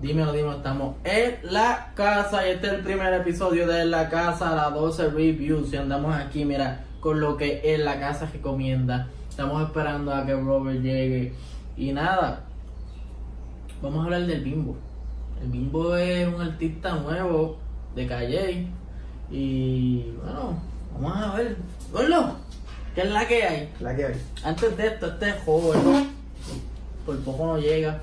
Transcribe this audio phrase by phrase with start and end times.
[0.00, 4.54] Dímelo, dímelo, estamos en la casa y este es el primer episodio de La Casa,
[4.54, 5.72] la 12 Reviews.
[5.72, 9.08] Y andamos aquí, mira, con lo que es La Casa recomienda.
[9.28, 11.34] Estamos esperando a que Robert llegue.
[11.76, 12.44] Y nada,
[13.82, 14.76] vamos a hablar del Bimbo.
[15.42, 17.58] El Bimbo es un artista nuevo
[17.96, 18.66] de Calle.
[19.32, 20.60] Y bueno,
[20.94, 21.56] vamos a ver.
[21.90, 22.36] Gordo,
[22.94, 23.68] ¿qué es la que hay?
[23.80, 24.22] La que hay.
[24.44, 26.08] Antes de esto, este joven
[27.04, 28.02] por poco no llega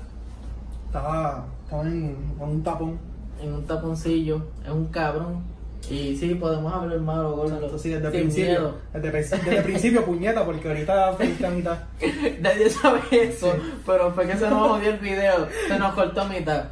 [0.86, 2.98] Estaba, estaba en, con un tapón.
[3.42, 5.42] en un taponcillo, es un cabrón.
[5.90, 7.54] Y sí, podemos hablar malo, gordo.
[7.54, 8.74] Entonces, sí, desde el principio.
[8.92, 11.78] Desde, desde el principio, puñeta, porque ahorita feliz a mitad.
[12.40, 13.52] Nadie sabe eso,
[13.86, 16.64] pero fue que se nos jodió el video, se nos cortó a mitad.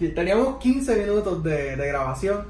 [0.00, 2.46] Y Teníamos 15 minutos de, de grabación.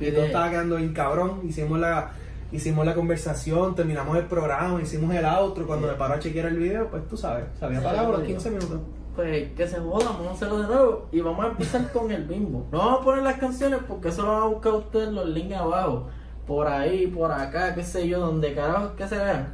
[0.00, 1.40] Y todo estaba quedando bien cabrón.
[1.46, 2.12] Hicimos la,
[2.52, 5.66] hicimos la conversación, terminamos el programa, hicimos el outro.
[5.66, 5.92] Cuando Sí.
[5.92, 8.28] me paró a chequear el video, pues tú sabes, se había parado los sí.
[8.28, 8.80] 15 minutos.
[9.18, 12.22] Pues que se joda, vamos a hacerlo de nuevo y vamos a empezar con el
[12.22, 12.68] bimbo.
[12.70, 15.56] No vamos a poner las canciones porque eso lo van a buscar ustedes los links
[15.56, 16.06] abajo.
[16.46, 19.48] Por ahí, por acá, qué sé yo, donde carajo que se vean.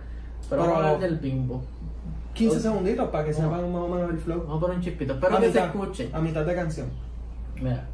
[0.50, 1.62] Pero, vamos a Pero- hablar del bimbo.
[2.34, 2.62] 15 Ok.
[2.62, 4.40] segunditos para que sepan más o menos el flow.
[4.42, 5.14] Vamos a poner un chispito.
[5.14, 6.10] Espero a, que se mitad, escuche.
[6.12, 6.88] a mitad de canción.
[7.58, 7.86] Mira.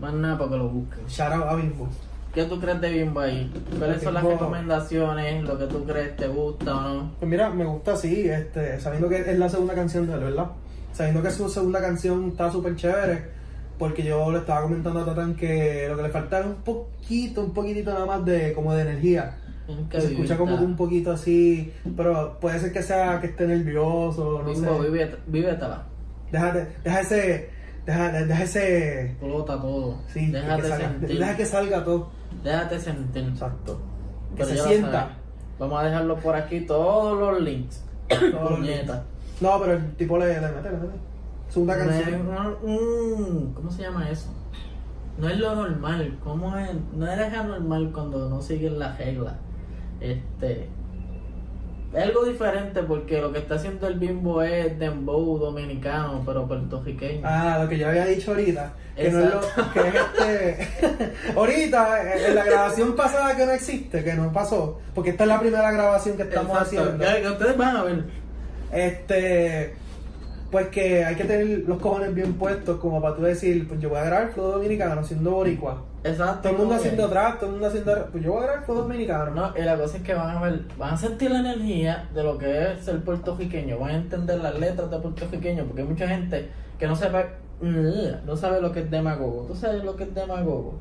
[0.00, 1.06] Más nada para que lo busquen.
[1.06, 1.88] Shout out a Bimbo.
[2.34, 3.52] ¿Qué tú crees de Bimbo ahí?
[3.78, 5.44] ¿Cuáles son las recomendaciones?
[5.44, 7.12] ¿Lo que tú crees te gusta o no?
[7.18, 10.46] Pues mira, me gusta así, este, sabiendo que es la segunda canción de él, ¿verdad?
[10.92, 13.22] Sabiendo que su segunda canción está súper chévere,
[13.78, 17.42] porque yo le estaba comentando a Tatán que lo que le falta es un poquito,
[17.42, 19.36] un poquitito nada más de como de energía.
[19.90, 23.46] Que se escucha como que un poquito así, pero puede ser que sea que esté
[23.46, 24.90] nervioso, no Bimbo, sé.
[24.90, 25.82] vive, vívetela.
[26.30, 27.50] Déjate, deja ese,
[27.86, 29.98] deja, deja ese, Explota todo.
[30.08, 31.18] sí, que Déjate salga, sentir.
[31.18, 32.10] deja que salga todo.
[32.42, 33.24] Déjate sentir.
[33.24, 33.80] Exacto.
[34.36, 35.10] Que Pero se sienta.
[35.58, 37.84] Vamos a dejarlo por aquí, todos los links.
[38.08, 39.04] Todos los Puñeta.
[39.40, 40.94] No, pero el tipo le, le mete, le mete.
[41.48, 43.52] Segunda canción.
[43.54, 44.28] ¿Cómo se llama eso?
[45.18, 46.18] No es lo normal.
[46.24, 46.70] ¿Cómo es?
[46.94, 49.34] No eres anormal cuando no siguen las reglas.
[50.00, 50.68] Este.
[51.94, 57.20] Es algo diferente porque lo que está haciendo el bimbo es dembow dominicano, pero puertorriqueño.
[57.22, 58.72] Ah, lo que yo había dicho ahorita.
[58.96, 59.72] Que no es lo, Exacto.
[59.74, 61.12] que es este.
[61.36, 65.28] ahorita, eh, en la grabación pasada que no existe, que no pasó, porque esta es
[65.28, 66.80] la primera grabación que estamos Exacto.
[66.80, 67.04] haciendo.
[67.22, 68.04] Que ustedes van a ver.
[68.72, 69.74] Este.
[70.50, 73.88] Pues que hay que tener los cojones bien puestos, como para tú decir, pues yo
[73.88, 75.82] voy a grabar flow dominicano siendo boricua.
[76.04, 76.42] Exacto.
[76.42, 78.08] Todo el mundo haciendo trap, todo el mundo haciendo.
[78.10, 79.30] Pues yo voy a dominicano.
[79.30, 82.22] No, y la cosa es que van a ver, van a sentir la energía de
[82.24, 86.08] lo que es ser puertorriqueño, van a entender las letras de puertorriqueño, porque hay mucha
[86.08, 86.48] gente
[86.78, 87.24] que no sepa,
[87.60, 89.44] mm, no sabe lo que es demagogo.
[89.46, 90.74] ¿Tú sabes lo que es demagogo?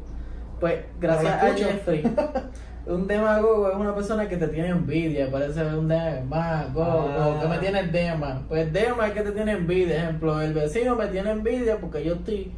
[0.59, 1.53] Pues gracias a.
[1.55, 2.03] Jeffrey,
[2.87, 7.39] un demagogo es una persona que te tiene envidia, parece un demagogo, Ah.
[7.41, 8.41] que me tiene dema.
[8.47, 12.13] Pues dema es que te tiene envidia, ejemplo, el vecino me tiene envidia porque yo
[12.13, 12.51] estoy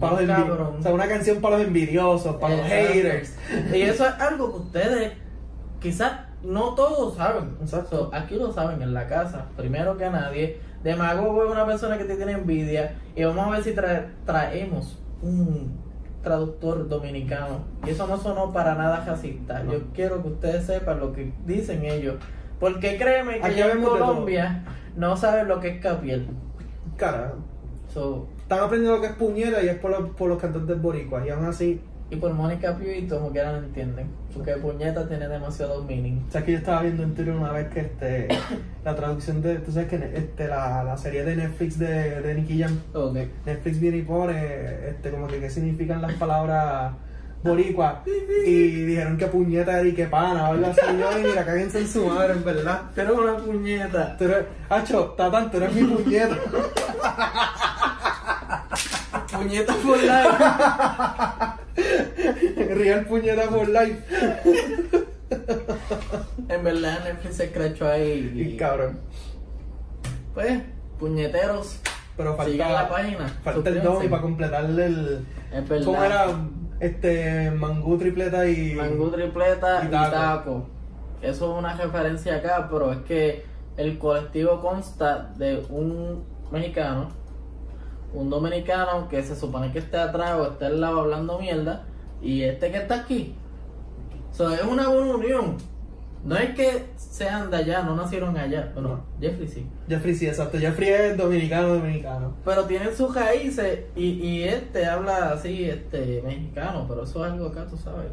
[0.00, 0.76] Para los bien envi- cabrón.
[0.78, 3.36] O sea, una canción para los envidiosos, para los haters.
[3.72, 5.12] Y eso es algo que ustedes
[5.80, 6.12] quizás
[6.42, 7.56] no todos saben.
[7.60, 8.10] Exacto.
[8.12, 10.60] Aquí lo saben en la casa, primero que nadie.
[10.82, 12.94] Demagogo es una persona que te tiene envidia.
[13.14, 15.84] Y vamos a ver si trae- traemos un
[16.22, 17.60] traductor dominicano.
[17.86, 19.62] Y eso no sonó para nada racista.
[19.62, 19.72] No.
[19.72, 22.16] Yo quiero que ustedes sepan lo que dicen ellos.
[22.60, 23.82] Porque créeme que ya en.
[23.82, 24.64] Colombia
[24.96, 26.26] no saben lo que es capiel.
[26.96, 27.36] Carajo.
[27.96, 31.24] So, Están aprendiendo lo que es puñera y es por, los- por los cantantes boricuas.
[31.26, 31.80] Y aún así,
[32.10, 34.06] y por Mónica Piu como que no entienden.
[34.34, 36.22] Porque puñeta tiene demasiado meaning.
[36.28, 38.28] o sea, que yo estaba viendo en Twitter una vez que este,
[38.84, 42.60] la traducción de, tú sabes que este, la, la serie de Netflix de, de Nicky
[42.60, 43.16] Jam, Ok.
[43.46, 46.92] Netflix viene y pone este, como que qué significan las palabras
[47.42, 48.02] boricua
[48.44, 50.80] y dijeron que puñeta y que pana así.
[51.00, 52.82] Yo, y mira, cáguense en su madre, en verdad.
[52.94, 54.16] Pero una puñeta.
[54.18, 56.36] Tú eres, Hacho, Tatán, tú eres mi puñeta.
[59.38, 60.36] Puñeta por life.
[62.74, 64.02] Real puñeta por life.
[66.48, 68.32] en verdad Netflix se escrachó ahí.
[68.34, 68.98] Y Y, cabrón.
[70.34, 70.62] pues,
[70.98, 71.80] puñeteros.
[72.16, 73.28] Pero Sigan la falta, página.
[73.44, 73.88] falta el suscríbanse.
[73.88, 75.26] Domi para completarle el.
[75.52, 75.84] Es verdad.
[75.84, 76.26] ¿Cómo era?
[76.80, 78.74] Este, mangú, tripleta y.
[78.74, 80.10] Mangú tripleta y y taco.
[80.14, 80.66] taco.
[81.22, 83.44] Eso es una referencia acá, pero es que
[83.76, 87.08] el colectivo consta de un mexicano,
[88.14, 91.84] un dominicano que se supone que esté atrás o esté al lado hablando mierda,
[92.22, 93.34] y este que está aquí.
[94.32, 95.56] So, es una buena unión.
[96.24, 98.72] No es que sean de allá, no nacieron allá.
[98.74, 99.04] Bueno, No.
[99.20, 99.66] Jeffrey sí.
[99.88, 100.58] Jeffrey, sí, exacto.
[100.58, 102.34] Jeffrey es dominicano, dominicano.
[102.44, 107.46] Pero tienen sus raíces y, y este habla así, este, mexicano, pero eso es algo
[107.46, 108.10] acá, tú sabes,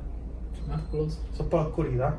[0.68, 1.20] más close.
[1.34, 2.16] Eso es por la oscuridad.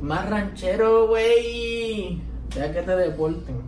[0.00, 2.20] Más ranchero, güey.
[2.54, 3.62] Ya que te deporten.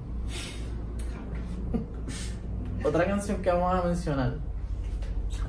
[2.84, 4.34] Otra canción que vamos a mencionar.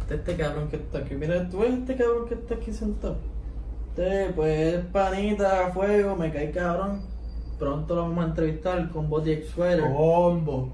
[0.10, 1.16] Este cabrón que está aquí.
[1.16, 3.18] Mira, tú ves este cabrón que está aquí sentado.
[3.90, 7.02] Este, pues, panita, fuego, me cae cabrón.
[7.60, 10.74] Pronto lo vamos a entrevistar con Body Sweater, Combo.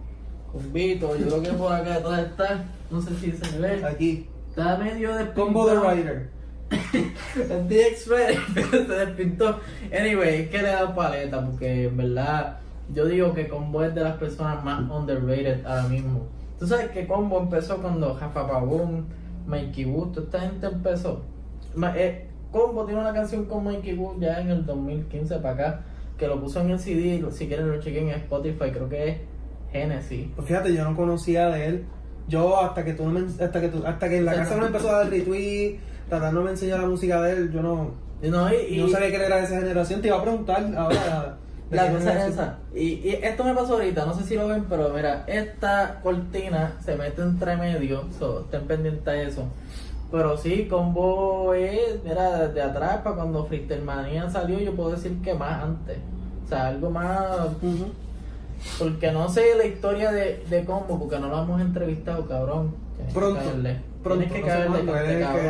[0.52, 1.16] con Vito.
[1.16, 2.66] Yo creo que por acá detrás está.
[2.90, 3.84] No sé si se ve.
[3.86, 4.28] Aquí.
[4.50, 6.30] Está medio de Combo de Rider.
[7.50, 8.38] El DX Red
[8.72, 9.60] se despintó.
[9.98, 12.60] Anyway, es que le he dado paleta porque en verdad
[12.94, 16.28] yo digo que Combo es de las personas más underrated ahora mismo.
[16.62, 19.08] Tú sabes que Combo empezó cuando Jafa Pagún,
[19.48, 21.24] Mikey Wood, toda esta gente empezó.
[21.74, 25.82] Ma- eh, Combo tiene una canción con Mikey Wood ya en el 2015 para acá,
[26.20, 29.18] que lo puso en el CD, si quieren lo chequen en Spotify, creo que es
[29.72, 30.28] Genesis.
[30.36, 31.86] Pues fíjate, yo no conocía de él.
[32.28, 34.58] Yo hasta que tú no me, hasta que tú, hasta que en la casa no.
[34.58, 35.80] no me empezó a dar retweet,
[36.10, 37.90] tratando de enseñar la música de él, yo no,
[38.22, 40.00] Y no, y- no y- sabía que él era de esa generación.
[40.00, 41.38] Te iba a preguntar ahora.
[41.72, 42.58] La cosa es esa.
[42.76, 46.74] Y, y esto me pasó ahorita, no sé si lo ven, pero mira, esta cortina
[46.84, 49.46] se mete entre medio, so, estén pendientes a eso.
[50.12, 55.22] Pero sí, Combo es, mira, desde atrás, para cuando Freestyle Manía salió, yo puedo decir
[55.22, 55.98] que más antes.
[56.46, 57.48] O sea, algo más.
[58.78, 62.76] Porque no sé la historia de, de Combo, porque no lo hemos entrevistado, cabrón.
[62.98, 63.40] Tienes que Pronto.
[63.40, 63.80] caerle.
[64.04, 65.44] Pronto, Tienes que no caerle cuándo, con este es cabrón.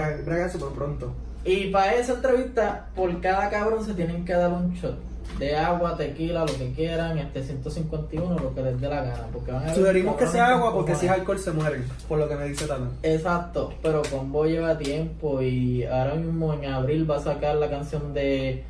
[0.52, 1.14] que pero pronto.
[1.44, 5.98] Y para esa entrevista, por cada cabrón se tienen que dar un shot de agua,
[5.98, 9.28] tequila, lo que quieran, este 151, lo que les dé la gana.
[9.32, 12.20] Porque van a Sugerimos que sea agua porque con si es alcohol se mueren, por
[12.20, 12.90] lo que me dice Tana.
[13.04, 18.14] Exacto, pero Combo lleva tiempo y ahora mismo en abril va a sacar la canción
[18.14, 18.64] de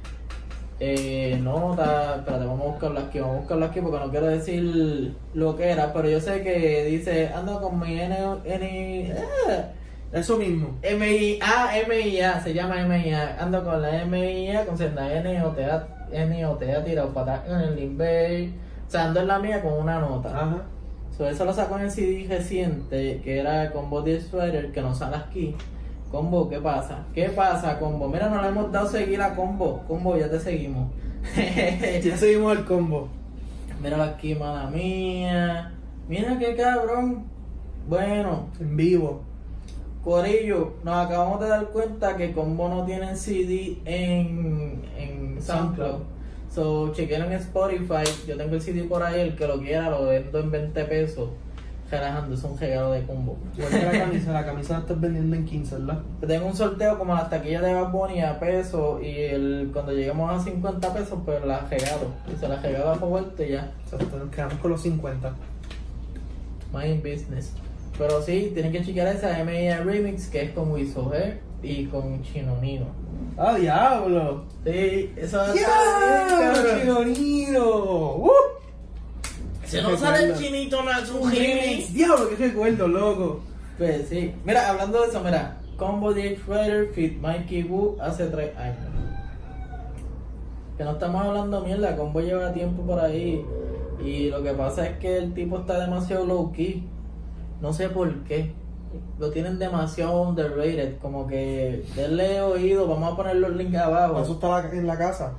[0.79, 2.15] eh, Nota.
[2.17, 5.69] Espérate, vamos a buscarla aquí, vamos a buscarla aquí porque no quiero decir lo que
[5.69, 8.17] era, pero yo sé que dice ando con mi N.
[8.45, 9.13] N
[9.47, 9.63] ah,
[10.13, 10.79] Eso mismo.
[10.81, 13.37] MIA, MIA, se llama MIA.
[13.39, 15.65] Ando con la MIA, con senda N o T
[16.11, 18.53] N o T tirado para en el Limbay.
[18.87, 20.29] O sea, ando en la mía con una nota.
[20.29, 20.63] Ajá.
[21.17, 24.95] So, eso lo sacó en el CD reciente, que era Combo de Sweater, que no
[24.95, 25.55] sale aquí.
[26.09, 27.05] Combo, ¿qué pasa?
[27.13, 28.07] ¿Qué pasa, Combo?
[28.07, 29.83] Mira, no le hemos dado seguir a Combo.
[29.87, 30.89] Combo, ya te seguimos.
[32.03, 33.07] Ya seguimos el combo.
[33.81, 35.71] Míralo aquí, mala mía.
[36.07, 37.25] Mira qué cabrón.
[37.87, 39.23] Bueno, En vivo.
[40.03, 46.01] Corillo, nos acabamos de dar cuenta que Combo no tienen CD en, en SoundCloud.
[46.53, 48.03] So, chequen en Spotify.
[48.27, 49.21] Yo tengo el CD por ahí.
[49.21, 51.29] El que lo quiera lo vendo en 20 pesos.
[51.89, 53.37] Relajando, es un regalo de Combo.
[53.57, 56.01] Igual que la camisa, la camisa la estás vendiendo en 15, ¿verdad?
[56.25, 59.01] Tengo un sorteo como las taquillas de Bad Bunny a pesos.
[59.03, 62.07] Y el, cuando lleguemos a 50 pesos, pues las regalo.
[62.33, 63.71] Y se las regalo a Roberto y ya.
[63.83, 65.33] Exacto, nos quedamos con los 50.
[66.73, 67.53] Mind business.
[68.01, 72.23] Pero sí, tienen que chequear esa MIA Remix que es con Wiso G y con
[72.23, 72.87] Chino Nino.
[73.37, 74.43] ¡Ah, diablo!
[74.63, 76.25] Sí, eso ¡Ya!
[76.27, 76.79] cabrón.
[76.79, 78.15] ¡Chinonino!
[78.15, 78.31] ¡Uh!
[79.65, 81.93] Se nos sale el chinito, un remix.
[81.93, 83.41] ¡Diablo, qué recuerdo, loco!
[83.77, 88.57] Pues sí, mira, hablando de eso, mira, Combo DX Rider Fit Mikey Wu hace tres
[88.57, 88.77] años.
[90.75, 93.45] Que no estamos hablando mierda, Combo lleva tiempo por ahí.
[94.03, 96.89] Y lo que pasa es que el tipo está demasiado low key.
[97.61, 98.53] No sé por qué.
[99.19, 100.97] Lo tienen demasiado underrated.
[100.99, 104.21] Como que denle oído, vamos a poner los links abajo.
[104.21, 105.33] Eso está en la casa.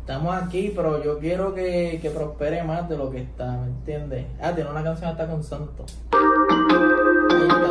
[0.00, 4.24] Estamos aquí, pero yo quiero que, que prospere más de lo que está, ¿me entiendes?
[4.40, 5.84] Ah, tiene una canción hasta con Santo.
[6.12, 7.68] Ahí está.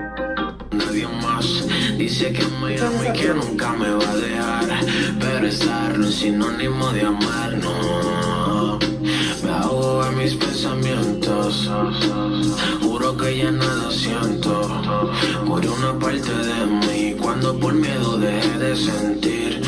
[0.72, 4.64] Nadie más dice que me ama y que nunca me va a dejar.
[5.20, 8.15] Pero estar no es sinónimo de amar, no.
[10.26, 11.70] Mis pensamientos.
[12.82, 14.60] Juro que ya nada siento.
[15.44, 19.62] Murió una parte de mí cuando por miedo dejé de sentir.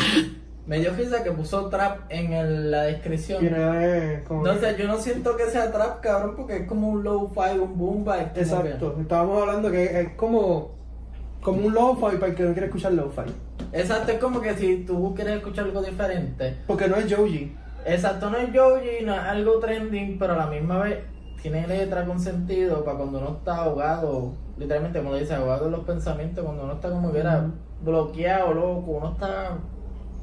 [0.67, 3.39] Me dio risa que puso trap en el- la descripción.
[3.39, 4.43] Tiene como.
[4.43, 7.77] No sé, yo no siento que sea trap, cabrón, porque es como un low-fi, un
[7.77, 8.33] boom bap.
[8.33, 8.97] como Exacto.
[8.99, 10.77] Estábamos hablando que es como.
[11.41, 13.21] Como un lo-fi para el que no quiere escuchar lo-fi.
[13.71, 16.57] que- exacto, es como que si tú quieres escuchar algo diferente.
[16.67, 17.55] Porque no es Joji.
[17.85, 20.99] Exacto, no es Joji, no es algo trending, pero a la misma vez
[21.41, 25.71] tiene letra con sentido para cuando uno está ahogado, literalmente como lo dice, ahogado en
[25.71, 27.49] los pensamientos, cuando uno está como que era
[27.81, 29.57] bloqueado, loco, uno está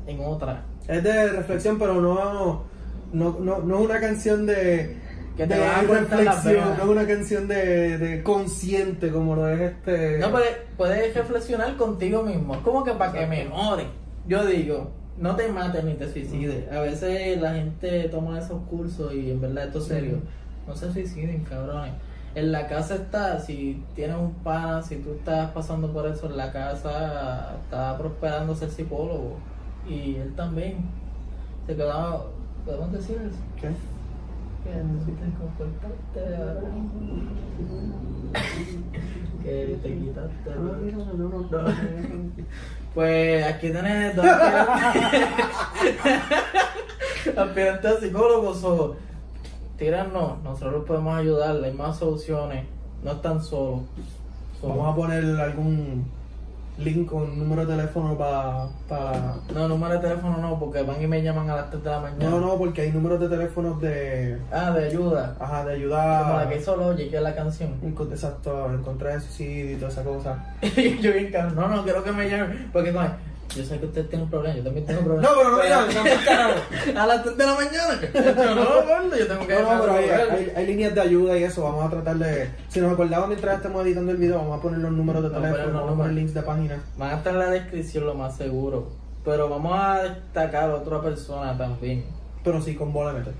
[0.06, 0.64] en otra.
[0.86, 2.64] Es de reflexión, pero no.
[3.12, 4.96] No, no, no es una canción de.
[5.36, 9.60] Que te de a reflexión, no es una canción de, de consciente como lo es
[9.60, 10.18] este.
[10.18, 13.84] No, puedes, puedes reflexionar contigo mismo, es como que para que mejore.
[14.26, 16.70] Yo digo, no te mates ni te suicides.
[16.70, 20.18] A veces la gente toma esos cursos y en verdad esto es serio.
[20.66, 21.92] No se suiciden, cabrones.
[22.34, 26.36] En la casa está, si tienes un pana, si tú estás pasando por eso en
[26.36, 29.38] la casa, está prosperando ser psicólogo.
[29.88, 30.84] Y él también.
[31.66, 32.26] Se quedaba,
[32.64, 33.38] ¿podemos decir eso?
[33.60, 33.68] ¿Qué?
[34.64, 36.60] Que necesitas comportarte ahora.
[39.42, 40.50] que te quitaste.
[40.56, 41.64] No.
[42.96, 45.36] Pues aquí tenés dos aspirantes
[47.36, 48.64] aspirantes a psicólogos.
[48.64, 48.96] O,
[49.76, 51.62] tíranos, nosotros los podemos ayudar.
[51.62, 52.64] Hay más soluciones.
[53.04, 53.82] No están solos.
[54.62, 56.10] So, Vamos a poner algún
[56.78, 58.68] link con número de teléfono para...
[58.88, 59.36] para...
[59.54, 62.00] No, número de teléfono no, porque van y me llaman a las 3 de la
[62.00, 62.30] mañana.
[62.30, 64.38] No, no, porque hay números de teléfonos de...
[64.52, 65.36] Ah, de ayuda.
[65.40, 66.44] Ajá, de Como ayuda...
[66.44, 67.70] la que hizo Logic, que es la canción.
[68.10, 70.44] Exacto, encontrar el suicidio y toda esa cosa.
[71.00, 71.32] yo bien.
[71.54, 72.70] No, no, quiero que me llamen.
[72.72, 73.00] Porque no,
[73.54, 75.28] yo sé que usted tiene un problema, yo también tengo un problema.
[75.30, 77.00] No, pero no me no.
[77.00, 78.00] A las 3 de la mañana.
[78.56, 81.62] No, yo tengo que No, no, pero hay, hay- hay líneas de ayuda y eso.
[81.62, 82.50] Vamos a tratar de.
[82.68, 85.44] Si nos acordamos mientras estamos editando el video, vamos a poner los números de Vamos
[85.50, 86.14] teléfono, los vamos a poner números.
[86.16, 86.82] links de página.
[86.98, 88.88] Van a estar en la descripción lo más seguro.
[89.24, 92.04] Pero vamos a destacar a otra persona también.
[92.44, 93.30] Pero sí, con bola mete.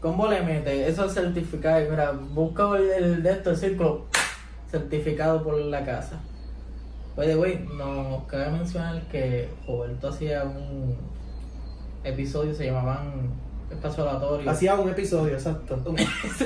[0.00, 0.88] ¿Cómo le mete?
[0.88, 1.80] Eso es certificado.
[1.90, 4.06] Mira, busca el, el de esto, el círculo
[4.70, 6.20] certificado por la casa.
[7.16, 10.96] Oye, güey, nos cabe mencionar que Roberto hacía un
[12.04, 13.30] episodio, se llamaban
[13.70, 14.50] Espacio Aleatorio.
[14.50, 15.82] Hacía un episodio, exacto.
[15.86, 16.36] un episodio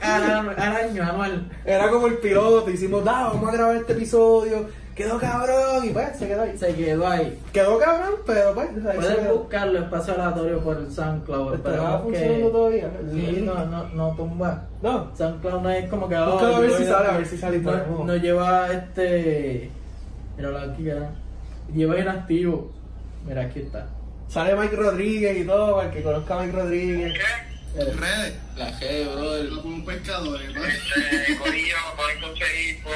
[0.00, 1.48] al, al año, anual.
[1.64, 4.66] Era como el piloto, hicimos, da, vamos a grabar este episodio.
[4.94, 6.56] Quedó cabrón, y pues se quedó ahí.
[6.56, 7.38] Se quedó ahí.
[7.52, 8.68] Quedó cabrón, pero pues.
[8.94, 11.54] Puedes buscarlo, Espacio Aleatorio por el SoundCloud.
[11.54, 12.52] ¿Estará Esperemos funcionando que...
[12.52, 12.90] todavía?
[13.12, 14.62] Sí, no, no, no tumba.
[14.82, 15.10] No.
[15.16, 16.16] SoundCloud no es como que.
[16.16, 19.70] oh, Búscalo a ver si sale, a ver si sale y No, no lleva este.
[20.36, 21.10] Mira aquí, ya.
[21.74, 22.70] Lleva inactivo.
[23.26, 23.86] Mira, aquí está.
[24.28, 27.14] Sale Mike Rodríguez y todo, para el que conozca a Mike Rodríguez.
[27.74, 28.34] Redes.
[28.56, 29.44] La G, brother.
[29.46, 30.64] Lo como un pescador, ¿no?
[30.64, 32.92] Este, Corillo, pueden conseguir por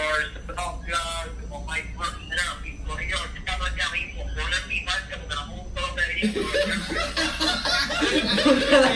[2.20, 5.68] mira, mi Corillo, estamos ya mismo, ponen mi parte porque no.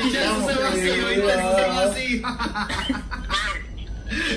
[0.06, 1.32] Eso se va así, ¿oíste?
[1.32, 2.22] Eso se va así.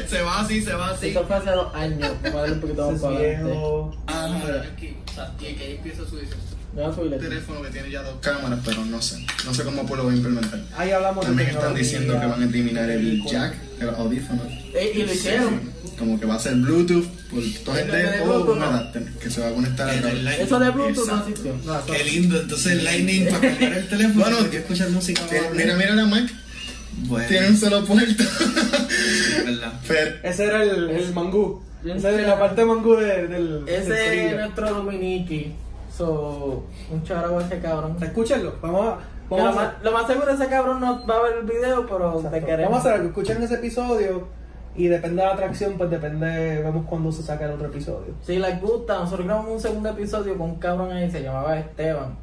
[0.07, 1.07] Se va así, se va así.
[1.09, 1.99] Esto fue hace dos años.
[2.23, 4.69] Vamos a darle un poquito más para adelante.
[4.73, 6.17] Aquí, o sea, que ahí empieza su.
[6.75, 9.25] Teléfono que tiene ya dos cámaras, pero no sé.
[9.45, 10.59] No sé cómo pues lo voy a implementar.
[10.77, 14.41] Ahí hablamos de También están tecnología, diciendo que van a eliminar el jack, el audífono.
[14.73, 15.73] Eh, y lo hicieron.
[15.97, 19.29] Como que va a ser Bluetooth por todo El de este o un adapter que
[19.29, 20.45] se va a conectar a Lightning.
[20.45, 21.29] Eso de Bluetooth no Exacto.
[21.29, 21.55] existió.
[21.63, 24.25] No, eso- Qué lindo, entonces el Lightning para cargar el teléfono.
[24.25, 25.21] Bueno, escuchar música.
[25.29, 26.29] Tiene- Mira, mira la Mac.
[27.07, 28.23] Bueno, Tiene un solo puerto.
[30.23, 31.61] Ese era el, el mangú.
[31.85, 33.65] Esa era la parte mangú de- del.
[33.65, 35.53] del Ese es nuestro Dominiki.
[35.95, 37.95] So, un charago a ese cabrón.
[38.01, 38.53] Escúchenlo.
[38.61, 38.97] Vamos a.
[39.29, 41.87] Lo, Vamos a más, lo más seguro ese cabrón no va a ver el video,
[41.87, 42.71] pero te queremos.
[42.71, 44.27] Vamos a hacer escuchen ese episodio
[44.75, 48.13] y depende de la atracción, pues depende, vemos cuándo se saca el otro episodio.
[48.21, 52.17] Si les gusta, nosotros grabamos un segundo episodio con un cabrón ahí, se llamaba Esteban.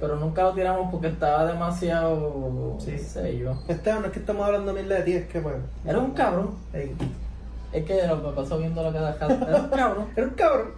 [0.00, 2.76] Pero nunca lo tiramos porque estaba demasiado.
[2.78, 2.92] Sí.
[2.92, 3.52] qué sé yo.
[3.66, 5.56] Esteban, no es que estamos hablando mil de ti, es que pues.
[5.84, 6.52] Era un cabrón.
[6.72, 6.94] ey,
[7.72, 10.06] Es que lo que pasó viendo lo que da Era un cabrón.
[10.16, 10.77] Era un cabrón.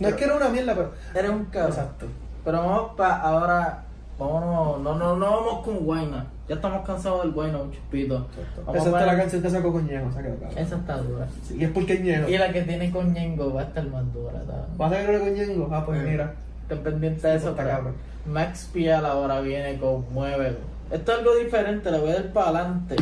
[0.00, 0.92] No es que era una mierda, pero.
[1.14, 1.70] Era un cabrón.
[1.72, 2.06] Exacto.
[2.44, 3.82] Pero vamos para ahora.
[4.18, 4.80] Vámonos.
[4.80, 6.26] No, no, no vamos con Guayna.
[6.48, 8.26] Ya estamos cansados del Guayna, un chupito.
[8.64, 10.58] Vamos Esa para- es la canción que sacó con Ñejo, se ha quedado cabrón.
[10.58, 11.26] Esa está dura.
[11.44, 12.28] Sí, y es porque es Ñejo.
[12.28, 14.32] Y la que tiene con Ñengo va a estar más dura.
[14.76, 15.68] ¿Vas a una con Ñengo?
[15.72, 16.34] Ah, pues mira.
[16.62, 17.50] Estén pendientes de eso.
[17.50, 17.94] Está pero cabrón.
[18.26, 20.58] Max Pial ahora viene con Muévelo.
[20.90, 22.96] Esto es algo diferente, lo voy a dar para adelante.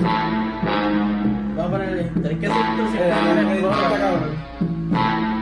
[1.57, 2.53] Vamos a poner el que sí
[2.99, 5.36] Eh, está está cabrón.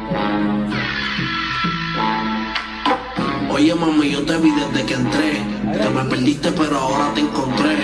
[3.54, 5.40] Oye mami, yo te vi desde que entré.
[5.78, 7.76] Te me perdiste, pero ahora te encontré.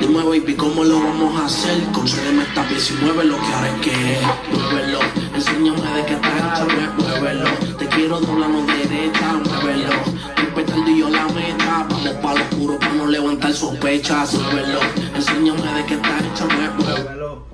[0.00, 1.82] Dime baby, ¿cómo lo vamos a hacer?
[1.92, 4.18] Concédeme esta pieza y mueve lo que ahora es que.
[4.50, 5.00] Muévelo,
[5.34, 7.44] enséñame de qué estás hecha, muévelo.
[7.78, 9.90] Te quiero doblando derecha, muévelo.
[10.34, 11.86] Respetando yo la meta.
[11.90, 14.80] Vamos para lo oscuro para no levantar sospechas, muévelo.
[15.14, 17.02] Enséñame de qué estás hecha, muévelo.
[17.04, 17.46] Muévelo.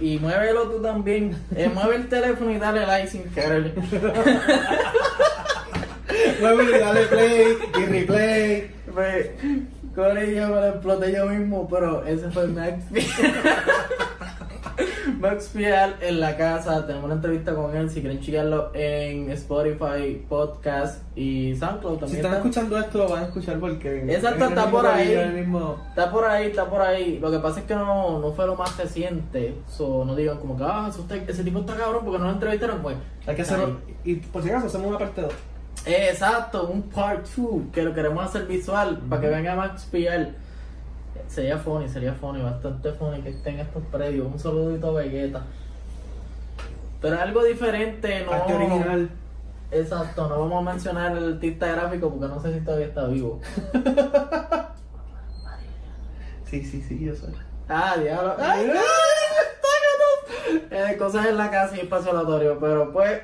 [0.00, 1.34] Y muévelo tú también.
[1.56, 3.74] Eh, mueve el teléfono y dale like sin querer.
[6.40, 8.70] Muévelo y dale play y replay.
[8.92, 9.30] Pues,
[9.94, 12.84] con ella me lo exploté yo mismo, pero ese fue Max.
[15.20, 16.86] Max Fial en la casa.
[16.86, 17.88] Tenemos una entrevista con él.
[17.88, 22.16] Si quieren checarlo en Spotify, Podcast y SoundCloud Si también.
[22.16, 22.36] están está.
[22.36, 24.02] escuchando esto, lo van a escuchar porque.
[24.12, 25.32] Exacto, es está por ahí.
[25.34, 27.18] mismo- Está por ahí, está por ahí.
[27.20, 29.54] Lo que pasa es que no, no fue lo más reciente.
[29.68, 30.90] So, no digan como que, ah,
[31.26, 32.96] ese tipo está cabrón porque no lo entrevistaron, pues.
[33.26, 33.78] Hay que hacerlo.
[34.04, 35.32] Y por si acaso, hacemos una parte 2.
[35.84, 40.34] Exacto, un part 2 que lo queremos hacer visual para que venga Max Pial.
[41.28, 44.26] Sería funny, sería funny, bastante funny que estén estos predios.
[44.26, 45.42] Un saludito a Vegeta.
[47.00, 48.32] Pero algo diferente, no.
[48.32, 49.10] Arte original.
[49.70, 53.40] Exacto, no vamos a mencionar el artista gráfico porque no sé si todavía está vivo.
[56.48, 57.26] Sí, sí, sí, yo sé.
[57.68, 58.36] Ah, diablo.
[58.40, 58.80] ¡Ay, no!
[60.70, 63.20] Eh, cosas en la casa y espacio aleatorio, pero pues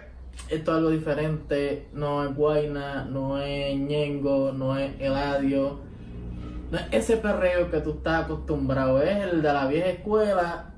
[0.49, 1.89] esto es algo diferente.
[1.93, 5.81] No es Guayna, no es Ñengo, no es Eladio.
[6.71, 9.03] No es ese perreo que tú estás acostumbrado.
[9.03, 10.71] Es el de la vieja escuela.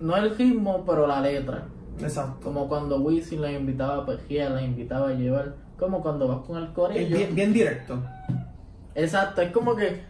[0.00, 1.64] No el ritmo, pero la letra.
[2.00, 2.40] Exacto.
[2.42, 5.54] Como cuando Wisin la invitaba a pejear, la invitaba a llevar.
[5.78, 7.16] Como cuando vas con el Es corillo.
[7.16, 7.98] bien, bien directo.
[8.94, 10.00] Exacto, es como que.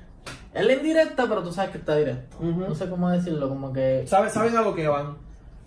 [0.54, 2.36] Es indirecta, pero tú sabes que está directo.
[2.40, 4.04] No sé cómo decirlo, como que.
[4.06, 5.16] Saben, saben a lo que van.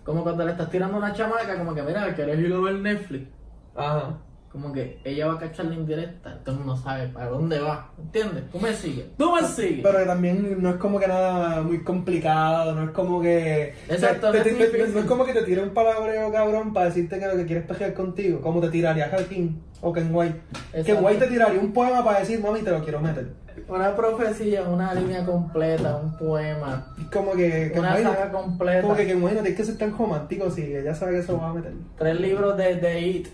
[0.06, 3.28] Como cuando le estás tirando una chamaca, como que mira, ¿querés ir a ver Netflix?
[3.74, 4.26] Ajá.
[4.56, 8.50] Como que ella va a cachar la indirecta, el mundo sabe para dónde va, ¿entiendes?
[8.50, 9.80] Tú me sigues, tú me sigues.
[9.82, 13.74] Pero que también no es como que nada muy complicado, no es como que.
[13.86, 16.72] Exacto, te- no te- es te- no es como que te tire un palabreo cabrón
[16.72, 20.40] para decirte que lo que quieres pejear contigo, como te tiraría Hakim o Ken White.
[20.72, 21.04] Ken Exacto.
[21.04, 23.28] White te tiraría un poema para decir, mami, te lo quiero meter.
[23.68, 27.72] Una profecía, una línea completa, un poema, Es como que.
[27.76, 30.94] Una White- saga completa, Como que White no tienes que ser tan romántico si ella
[30.94, 31.72] sabe que se lo va a meter.
[31.98, 33.28] tres libros de, de It,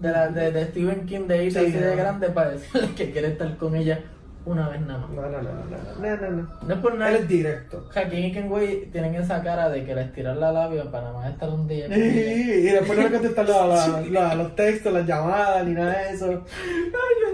[0.00, 3.10] de, la, de, de Stephen King de It, Sí, así de grande para decirle que
[3.10, 4.00] quiere estar con ella
[4.44, 5.10] una vez nada más.
[5.10, 6.48] No, no, no, no, no, no, no.
[6.68, 7.10] No es por nada.
[7.10, 7.84] Él es directo.
[7.92, 11.32] Hakim y Kenway tienen esa cara de que les tiran la labia para nada más
[11.32, 11.86] estar un día.
[11.86, 12.72] Y, con ella.
[12.74, 16.28] después no le contestan la- la- la- los textos, las llamadas, ni nada de eso.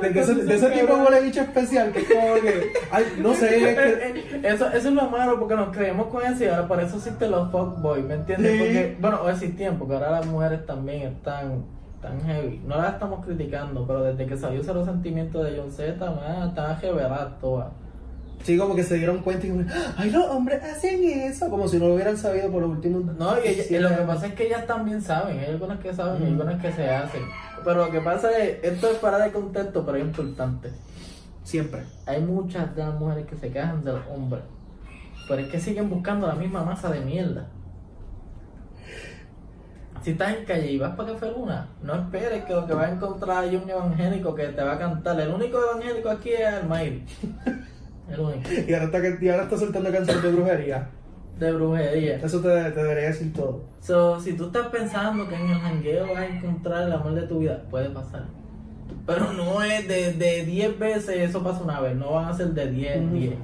[0.01, 2.73] De, de ese, de ese tipo huele bicho especial que es como que.
[2.91, 3.57] Ay, no sé.
[3.71, 6.47] es que- Eh, eh, Eso, eso es lo malo porque nos creemos con eso y
[6.49, 8.53] ahora por eso existen los fuckboys, ¿me entiendes?
[8.53, 8.59] Sí.
[8.59, 11.67] Porque, bueno, o existían, porque ahora las mujeres también están
[12.03, 12.61] tan heavy.
[12.67, 16.79] No las estamos criticando, pero desde que salió Cero Sentimiento de John Z, man, están
[16.81, 17.69] reveladas todas.
[18.43, 19.63] Sí, como que se dieron cuenta y como,
[19.97, 23.05] ay, los hombres hacen eso, como si no lo hubieran sabido por los últimos.
[23.17, 25.79] No, y, ella- y siete lo que pasa es que ellas también saben, hay algunas
[25.79, 27.23] que saben y algunas que se hacen.
[27.65, 30.71] Pero lo que pasa es, esto es para de contexto, pero es importante.
[31.45, 31.83] Siempre.
[32.07, 34.41] Hay muchas de las mujeres que se quejan del hombre,
[35.29, 37.47] pero es que siguen buscando la misma masa de mierda.
[40.03, 42.89] Si estás en calle y vas para Café Luna, no esperes que lo que vas
[42.89, 45.21] a encontrar hay un evangélico que te va a cantar.
[45.21, 47.05] El único evangélico aquí es Almairi.
[48.11, 48.43] El único.
[48.69, 50.89] Y ahora está, y ahora está soltando canciones de brujería.
[51.39, 52.17] De brujería.
[52.17, 53.63] Eso te, te debería decir todo.
[53.81, 57.23] So, si tú estás pensando que en el jangueo vas a encontrar el amor de
[57.23, 58.25] tu vida, puede pasar.
[59.07, 62.49] Pero no es de, de 10 veces, eso pasa una vez, no van a ser
[62.49, 63.15] de 10, Ujú.
[63.15, 63.35] 10.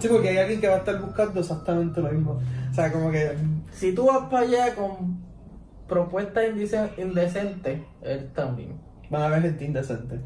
[0.00, 2.40] Sí, porque hay alguien que va a estar buscando exactamente lo mismo.
[2.70, 3.36] O sea, como que.
[3.72, 5.20] Si tú vas para allá con
[5.90, 6.44] propuestas
[6.96, 8.80] indecentes, él también.
[9.10, 10.20] Van a ver gente indecente.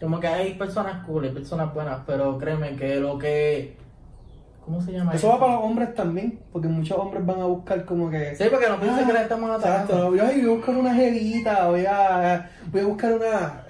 [0.00, 3.76] Como que hay personas cool y personas buenas, pero créeme que lo que.
[4.64, 5.14] ¿Cómo se llama?
[5.14, 8.36] Eso va para los hombres también, porque muchos hombres van a buscar como que.
[8.36, 9.92] Sí, porque no piensen Ah, que le estamos atacando.
[9.94, 13.62] Exacto, voy a buscar una jevita, voy a, voy a buscar una,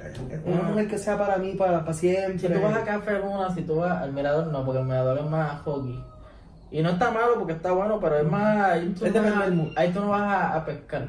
[0.44, 0.68] una Ah.
[0.70, 2.38] mujer que sea para mí, para, para siempre.
[2.40, 5.18] Si tú vas a Café Luna, si tú vas al mirador, no, porque el mirador
[5.18, 6.05] es más hockey.
[6.72, 8.57] Y no está malo porque está bueno, pero es más.
[8.72, 11.09] Ahí tú, Es no, vas ahí tú no vas a, a pescar.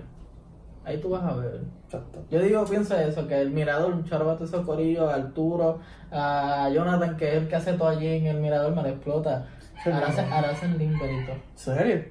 [0.85, 1.61] Ahí tú vas a ver.
[1.85, 2.19] Exacto.
[2.29, 5.79] Yo digo, piensa eso, que el mirador, un charabato esos corillos, a Arturo,
[6.11, 9.47] a Jonathan, que es el que hace todo allí en el mirador, me lo explota.
[9.85, 11.33] Ahora hacen, hacen limberito.
[11.55, 12.03] ¿Serio?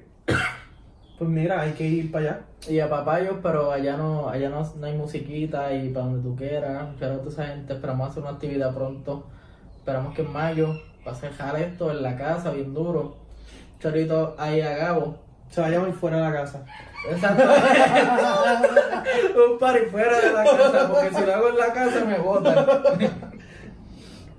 [1.17, 2.41] Pues mira, hay que ir para allá.
[2.69, 6.35] Y a papayos, pero allá no, allá no, no hay musiquita y para donde tú
[6.35, 6.95] quieras.
[6.97, 9.27] Charabato a esa gente, esperamos hacer una actividad pronto.
[9.75, 13.17] Esperamos que en mayo va a dejar esto en la casa, bien duro.
[13.79, 15.28] Chorito ahí a Gabo.
[15.49, 16.65] Se va a llamar fuera de la casa.
[17.09, 17.43] Exacto.
[19.51, 22.65] un party fuera de la casa, porque si lo hago en la casa me botan.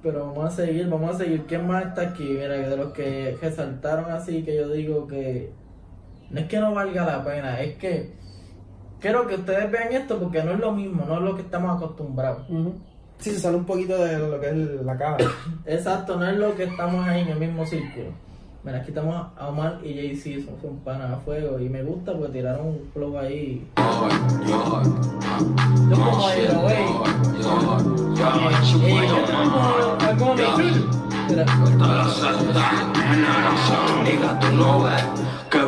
[0.02, 1.44] Pero vamos a seguir, vamos a seguir.
[1.46, 2.24] ¿Quién más está aquí?
[2.24, 5.52] Mira, de los que resaltaron así, que yo digo que
[6.30, 8.12] no es que no valga la pena, es que
[9.00, 11.76] quiero que ustedes vean esto porque no es lo mismo, no es lo que estamos
[11.76, 12.46] acostumbrados.
[13.18, 15.18] Sí, se sale un poquito de lo que es la caja.
[15.66, 18.12] Exacto, no es lo que estamos ahí en el mismo círculo.
[18.62, 22.32] Mira, aquí estamos a Omar y Jay-Z, son, son a fuego y me gusta porque
[22.32, 23.66] tiraron un flow ahí.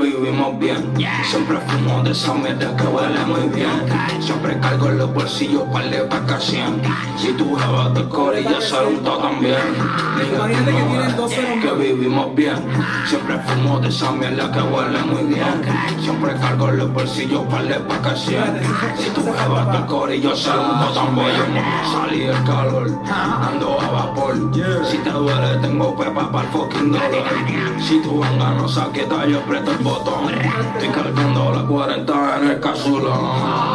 [0.02, 0.92] Vivimos bien.
[1.30, 3.70] Siempre fumo de esa mierda que huele muy bien.
[4.20, 6.82] Siempre cargo en los bolsillos par de vacación.
[7.16, 9.56] Si tu jeva te corilla, saludo también.
[10.34, 11.78] Imagínate que tienen 12 Que nombres.
[11.78, 12.56] vivimos bien.
[13.06, 15.62] Siempre fumo de esa mierda que huele muy bien.
[16.00, 18.58] Siempre cargo en los bolsillos par de vacación.
[18.98, 21.30] Si tu jeva te corilla, saludo también.
[21.92, 24.34] Salí el calor, ando a vapor.
[24.90, 27.24] Si te duele, tengo pepa para el fucking dolor.
[27.80, 30.30] Si tu banga no saqueta, yo aprieto el botón.
[30.74, 33.20] Estoy cargando la 40 en el casulón.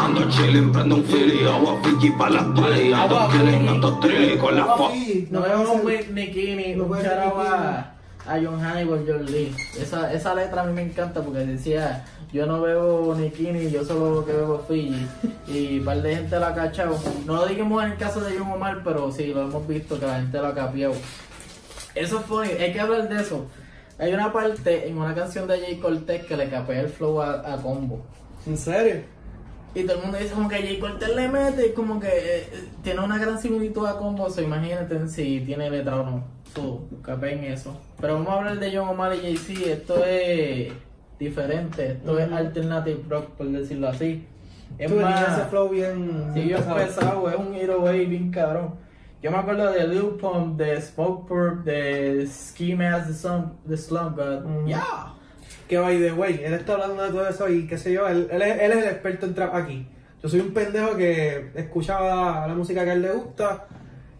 [0.05, 2.93] Ando chilling, prendo un fili, agua Fiji para las palis.
[2.93, 4.89] Ando killing, ando trilly con la fo.
[4.89, 7.93] Papi, No no es un out a,
[8.25, 9.55] a John Hannibal, John Lee.
[9.79, 14.15] Esa, esa letra a mí me encanta porque decía, yo no bebo Nikini, yo solo
[14.15, 15.07] lo que bebo Fiji.
[15.47, 16.97] Y un par de gente lo ha cachado.
[17.25, 20.07] No lo digamos en el caso de John Omar, pero sí, lo hemos visto que
[20.07, 20.93] la gente lo ha capiado.
[21.95, 23.45] Eso fue, hay que hablar de eso.
[23.99, 27.53] Hay una parte en una canción de Jay Cortez que le capea el flow a,
[27.53, 28.01] a Combo.
[28.45, 29.01] ¿En serio?
[29.73, 32.67] Y todo el mundo dice como que Jay Cortez le mete, como que eh, eh,
[32.83, 36.23] tiene una gran similitud a Combo, so imagínate si tiene letra o no.
[36.55, 37.79] So, capeen eso.
[37.99, 40.71] Pero vamos a hablar de John Omar y Jay-Z, esto es
[41.19, 44.25] diferente, esto es alternative rock, por decirlo así.
[44.77, 46.31] Es Tú tenías ese más, flow bien.
[46.33, 46.75] sí, bien pesado.
[46.77, 48.75] pesado, es un hero way bien cabrón.
[49.27, 53.75] Yo me acuerdo de Lil Pump, de Smoke Purp, de Ski Mask, de Slump, de
[53.75, 54.45] Slump God.
[54.45, 54.67] Ujú.
[54.67, 55.13] Yeah.
[55.67, 58.29] Que by the way, él está hablando de todo eso y qué sé yo, él,
[58.31, 59.85] él, es, él es el experto en trap aquí.
[60.23, 63.65] Yo soy un pendejo que escuchaba la música que a él le gusta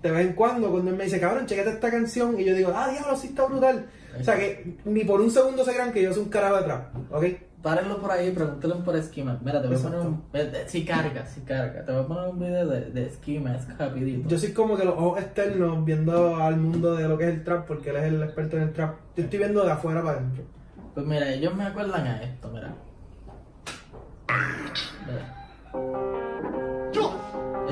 [0.04, 2.74] de vez en cuando, cuando él me dice, cabrón, chequete esta canción, y yo digo,
[2.76, 3.86] ah, diablo, sí está brutal.
[4.20, 6.64] O sea que ni por un segundo se crean que yo soy un carajo de
[6.64, 7.26] trap, ¿ok?
[7.62, 9.38] Párenlo por ahí, pregúntale por Esquema.
[9.44, 10.24] Mira, te voy a poner un.
[10.34, 11.84] eh, Si carga, si carga.
[11.84, 14.30] Te voy a poner un video de, de Esquema, es rapidito.
[14.30, 17.44] Yo soy como que los ojos externos viendo al mundo de lo que es el
[17.44, 18.96] trap, porque él es el experto en el trap.
[19.16, 20.44] Yo estoy viendo de afuera para adentro.
[20.94, 22.74] Pues mira, ellos me acuerdan a esto, mira.
[25.08, 25.34] Mira.
[26.94, 27.00] El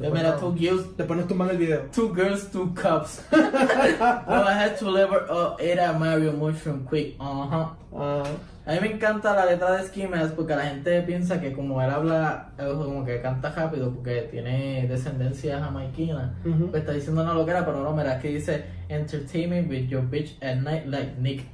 [0.00, 1.82] Pues mira, two girls, Después nos tumban el video.
[1.94, 3.22] two girls, two cups.
[3.32, 7.16] well, I had to lever up, era Mario Mushroom quick.
[7.18, 7.74] Ajá.
[7.94, 8.22] Ah,
[8.66, 11.90] A mí me encanta la letra de Skimes porque la gente piensa que como él
[11.90, 16.70] habla, como que canta rápido porque tiene descendencia jamaiquina, Ujú.
[16.70, 20.36] pues está diciendo una loquera, pero no, mira, es que dice Entertainment with your bitch
[20.42, 21.44] at night like Nick.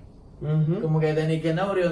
[0.83, 1.27] Como que de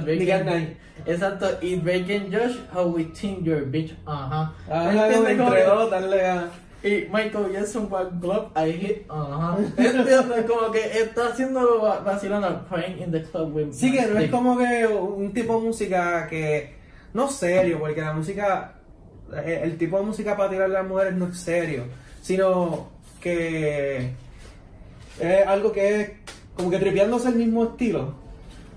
[0.03, 0.77] Drake Nick and- Night.
[1.07, 4.53] Exacto, y Drake and Josh, how we think your bitch, ajá.
[4.71, 5.37] Ah, ¿Entiendes?
[5.39, 6.49] Como entre dos, a...
[6.87, 9.57] y Michael Jackson One Glove I hit, ajá.
[9.77, 10.45] ¿Entiendes?
[10.47, 14.31] Como que está haciendo va- vacilando, praying in the club with Sí, que no es
[14.31, 16.75] como que un tipo de música que...
[17.15, 18.75] No serio, porque la música...
[19.45, 21.85] eh, El tipo de música para tirar a las mujeres no es serio,
[22.21, 22.89] sino
[23.21, 24.11] que...
[25.19, 26.11] Es algo que es
[26.57, 28.23] como que tripeándose el mismo estilo.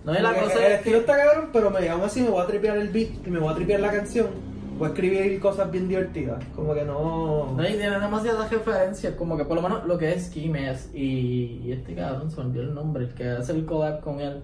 [0.08, 1.00] No, y la Como que cosa el es estilo que...
[1.02, 3.52] está cabrón, pero me, aún así me voy a tripear el beat y me voy
[3.52, 4.28] a tripear la canción.
[4.78, 6.41] Voy a escribir cosas bien divertidas.
[6.56, 7.52] Como que no.
[7.54, 11.62] No, y tiene demasiadas referencias, como que por lo menos lo que es Skimes y,
[11.62, 14.43] y este cabrón se olvidó el nombre, el que hace el collab con él.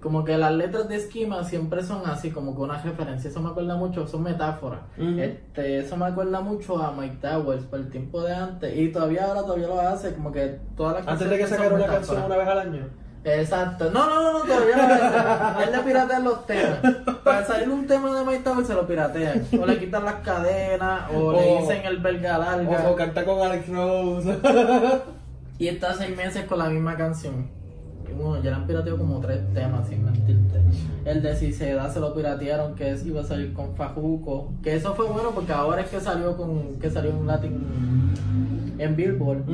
[0.00, 3.30] Como que las letras de Esquima siempre son así, como que una referencia.
[3.30, 4.80] Eso me acuerda mucho, son metáforas.
[4.98, 8.76] Este, eso me acuerda mucho a Mike Towers por el tiempo de antes.
[8.76, 11.70] Y todavía ahora todavía lo hace, como que todas las Antes de que canciones sacara
[11.70, 13.03] son una canción una vez al año.
[13.24, 13.90] Exacto.
[13.90, 15.60] No, no, no, no, todavía no.
[15.62, 16.78] Él le piratea los temas.
[17.24, 19.46] Para salir un tema de Mike Towers se lo piratean.
[19.60, 22.88] O le quitan las cadenas, o, le dicen el verga larga.
[22.88, 24.38] O, o canta con Alex Rose.
[25.56, 27.46] Y está seis meses con la misma canción.
[28.08, 30.60] Y bueno, ya le han pirateado como tres temas, sin mentirte.
[31.04, 34.52] El de Si se da se lo piratearon, que es, iba a salir con Fajuco.
[34.62, 38.96] Que eso fue bueno porque ahora es que salió con que salió un Latin en
[38.96, 39.44] Billboard.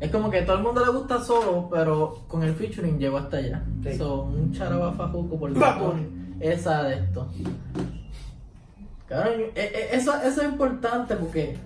[0.00, 3.18] Es como que a todo el mundo le gusta solo, pero con el featuring llegó
[3.18, 3.64] hasta allá.
[3.82, 3.94] Sí.
[3.96, 5.94] So, un charaba Fajuco por Bad favor.
[5.94, 6.36] Bunny.
[6.40, 7.28] Esa de esto.
[9.08, 11.56] Cabrón, e- e- eso, eso es importante porque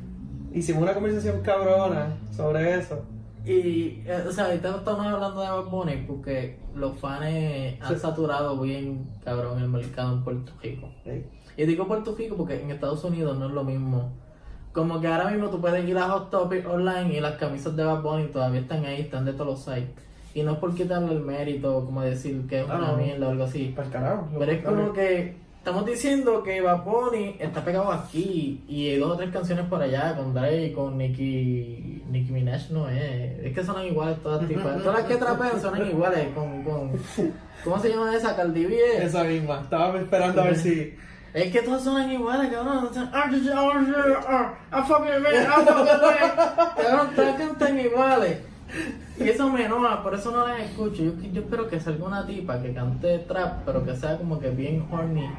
[0.50, 3.02] Hicimos una conversación cabrona sobre eso.
[3.44, 7.22] Y, eh, o sea, ahorita estamos hablando de Bad Bunny porque los fans
[7.80, 8.00] han Sí.
[8.00, 10.88] saturado bien, cabrón, el mercado en Puerto Rico.
[11.04, 11.22] Sí.
[11.56, 14.10] Y digo Puerto Rico porque en Estados Unidos no es lo mismo.
[14.78, 17.82] Como que ahora mismo tú puedes ir a Hot Topic online y las camisas de
[17.82, 19.90] Bad Bunny todavía están ahí, están de todos los sites.
[20.34, 23.30] Y no es por quitarle el mérito, como decir que es Ah, una mierda o
[23.32, 23.72] algo así.
[23.74, 24.28] Para el carajo.
[24.38, 29.14] Pero es como que estamos diciendo que Bad Bunny está pegado aquí y hay dos
[29.14, 33.64] o tres canciones por allá con Drake, con Nicki, Nicki Minaj no es, es que
[33.64, 36.92] suenan iguales todas tipas, todas las que trapean suenan iguales con, con
[37.64, 38.36] ¿cómo se llama esa?
[38.36, 38.78] Cardi B.
[39.02, 39.60] Esa misma.
[39.60, 40.94] Estaba esperando a ver si.
[41.38, 42.90] Es que todas suenan iguales, cabrón.
[43.12, 43.30] Ah,
[44.72, 46.74] I fucking man, I fucking man.
[46.76, 48.38] Cabrón, todas cantan iguales.
[49.18, 51.02] Y eso me enoja, por eso no las escucho.
[51.02, 54.50] Yo, yo espero que salga una tipa que cante trap, pero que sea como que
[54.50, 55.30] bien horny,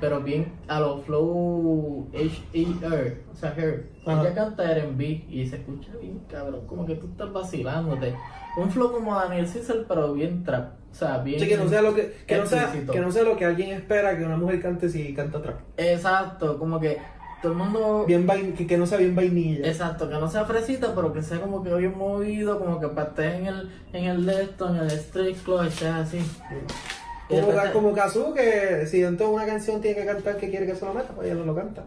[0.00, 3.90] pero bien a lo flow H-E-R, o sea, her.
[4.06, 4.20] Ajá.
[4.22, 8.14] Ella canta R&B y se escucha bien, cabrón, como que tú estás vacilándote.
[8.56, 11.38] Un flow como Daniel Caesar, pero bien trap, o sea, bien...
[11.40, 13.70] Sí, que no sea lo que, que no sea, que no sea lo que alguien
[13.76, 15.60] espera que una mujer cante si canta trap.
[15.76, 16.96] Exacto, como que
[17.42, 18.04] todo el mundo...
[18.06, 19.66] Bien vain- que, que no sea bien vainilla.
[19.66, 23.20] Exacto, que no sea fresita, pero que sea como que bien movido, como que estar
[23.20, 26.18] en el, en el de esto, en el street club, estés así.
[26.18, 26.24] De
[27.28, 30.66] Como, repente- como Kazu, que si dentro de una canción tiene que cantar que quiere
[30.66, 31.84] que se lo meta, pues ella no lo canta.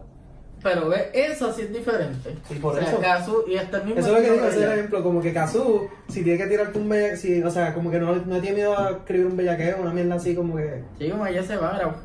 [0.62, 2.36] Pero ve, eso sí es diferente.
[2.50, 4.58] Y por o sea, eso- Kazu, y el mismo Eso es lo que digo, ese
[4.58, 7.72] es el ejemplo, como que Kazu, si tiene que tirarte un bellaqueo, si, o sea,
[7.72, 10.84] como que no, no tiene miedo a escribir un bellaqueo, una mierda así como que
[10.98, 11.96] Sí, como ella se va, mira,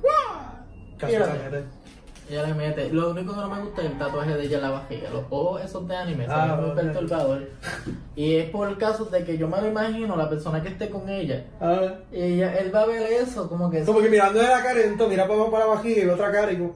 [0.97, 1.19] Kazu se
[1.49, 1.63] mete.
[2.29, 2.89] ella le mete.
[2.91, 5.09] Lo único que no me gusta es el tatuaje de ella en la vajilla.
[5.09, 6.75] Los ojos esos de anime, Ah, son muy ok.
[8.15, 10.89] Y es por el caso de que yo me lo imagino, la persona que esté
[10.89, 13.83] con ella, Ah, y ella, él va a ver eso, como que...
[13.83, 16.31] como que mirando de la cara, y entonces mira para, para vajilla y ve otra
[16.31, 16.75] cara y como,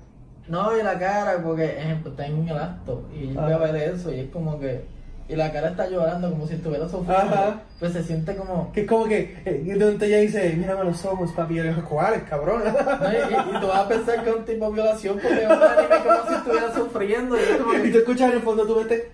[0.50, 3.42] No, y la cara, porque, ejemplo, está en el acto y Ah.
[3.44, 5.00] voy a ver eso y es como que.
[5.30, 7.36] Y la cara está llorando como si estuviera sufriendo.
[7.36, 7.62] Ajá.
[7.80, 8.72] Pues se siente como.
[8.74, 11.86] que es como que, eh, y entonces ella dice, mírame los ojos, papi, y yo
[11.88, 12.64] ¿cuáles, cabrón?
[12.66, 15.44] No, y, y- y tú vas a pensar que es un tipo de violación porque
[15.44, 18.38] es un anime como si estuviera sufriendo y es como y que tú escuchas en
[18.38, 19.12] el fondo tu mente,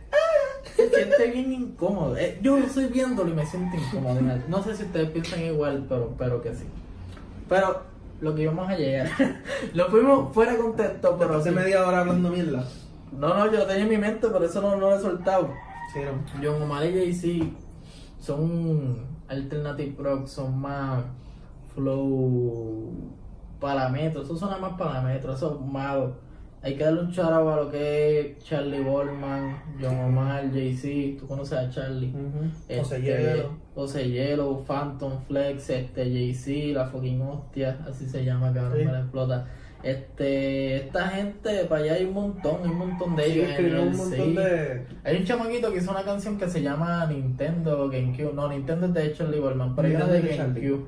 [0.75, 2.17] se siente bien incómodo.
[2.17, 4.19] Eh, Yo estoy viéndolo y me siento incómodo.
[4.47, 6.65] No sé si ustedes piensan igual, pero, pero que sí.
[7.47, 7.83] Pero
[8.21, 9.09] lo que íbamos a llegar,
[9.73, 11.55] lo fuimos fuera de contexto, pero hace sí.
[11.55, 12.65] media hora hablando mierda.
[13.17, 15.49] No, no, yo lo tenía en mi mente, pero eso no, no lo he soltado.
[15.93, 16.43] Sí, no.
[16.43, 17.45] John Omar y Jay-Z
[18.19, 21.03] son alternative rock, son más
[21.73, 22.91] flow
[23.59, 26.13] parametros, eso suena más parametros, eso es malo.
[26.65, 31.27] Hay que darle un charao a lo que es Charlie Ballman, John Omar, Jay-Z, tú
[31.27, 32.09] conoces a Charlie.
[32.09, 32.49] Ujú.
[32.79, 33.49] José Este, Hielo.
[33.75, 38.85] José Hielo, Phantom Flex, este Jay-Z, la fucking hostia, así se llama, cabrón, Sí.
[38.85, 39.47] me la explota.
[39.83, 43.49] Este, esta gente, para allá hay un montón, hay un montón de Sí, ellos.
[43.51, 43.97] escribió un NLC.
[43.99, 44.85] montón de...
[45.03, 48.33] Hay un chamaquito que hizo una canción que se llama Nintendo GameCube.
[48.33, 50.35] No, Nintendo es de Charlie Ballman, pero era de.
[50.35, 50.85] GameCube.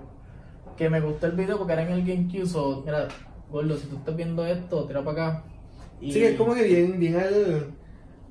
[0.75, 2.47] Que me gustó el video porque era en el GameCube.
[2.47, 3.07] So, mira,
[3.51, 5.43] gordo, si tú estás viendo esto, tira para acá.
[6.05, 7.73] Sí, es como que bien, bien, el-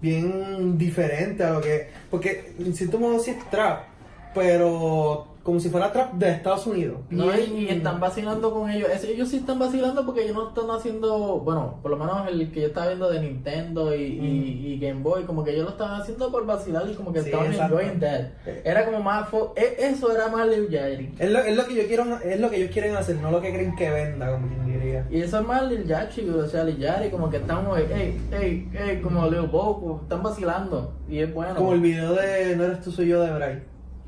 [0.00, 1.88] bien diferente a lo que...
[2.10, 3.88] Porque, en cierto modo, sí es trap,
[4.34, 6.98] pero como si fuera trap de Estados Unidos.
[7.08, 8.90] No, y, están vacilando con ellos.
[9.04, 12.60] Ellos sí están vacilando porque ellos no están haciendo, bueno, por lo menos el que
[12.62, 16.00] yo estaba viendo de Nintendo y, y- y Game Boy, como que ellos lo estaban
[16.00, 17.24] haciendo por vacilar y como que Mm.
[17.24, 18.20] Sí, estaban enjoying that.
[18.64, 21.14] Era como más, fo- e- eso era más Lil Yachty.
[21.18, 23.40] Es lo, es lo que yo quiero, es lo que ellos quieren hacer, no lo
[23.40, 25.06] que creen que venda, como quien diría.
[25.10, 28.68] Y eso es más Lil Yachty, o sea, Lil Yachty, como que estamos, hey, hey,
[28.72, 30.92] hey, como Lil Bobo, están vacilando.
[31.08, 31.54] Y es bueno.
[31.54, 33.62] Como el video de No eres tú, soy yo de Bray.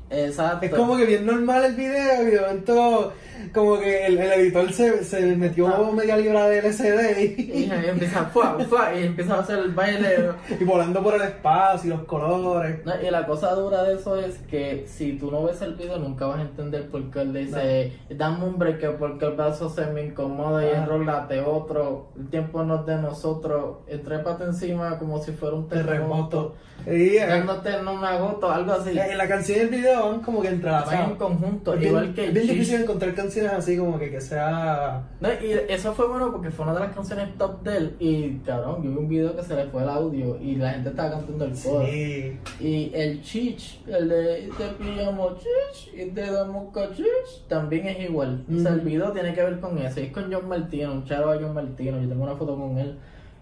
[0.09, 0.65] Exacto.
[0.65, 3.13] Es como que bien normal el video y de momento
[3.53, 5.91] como que el, el editor se, se metió Ah.
[5.93, 10.31] media libra de LCD Y y, empieza, fuá, fuá, y empieza a hacer el baile.
[10.59, 12.85] y volando por el espacio y los colores.
[12.85, 15.97] No, y la cosa dura de eso es que si tú no ves el video
[15.97, 19.85] nunca vas a entender por qué él dice, dame un break porque el brazo se
[19.87, 20.83] me incomoda y Ajá.
[20.83, 26.55] enrolate otro, el tiempo no es de nosotros, trépate encima como si fuera un terremoto,
[26.85, 27.13] Terremoto.
[27.13, 28.97] Y eh, dándote en un agoto, algo así.
[28.97, 29.69] en la canción y el
[30.01, 31.17] van como que Van en entrelazados.
[31.17, 35.03] conjunto, Es bien, igual que es bien difícil encontrar canciones así como que, que sea...
[35.19, 38.37] No, y eso fue bueno porque fue una de las canciones top de él y
[38.39, 41.11] cabrón, yo vi un video que se le fue el audio y la gente estaba
[41.11, 41.85] cantando el coro.
[41.85, 42.39] Sí.
[42.59, 48.45] Y el chich, el de te pillamos chich y te damos cachich, también es igual.
[48.53, 49.99] O sea, el video tiene que ver con eso.
[49.99, 51.99] Y es con John Martino, un charo a John Martino.
[51.99, 52.97] Yo tengo una foto con él.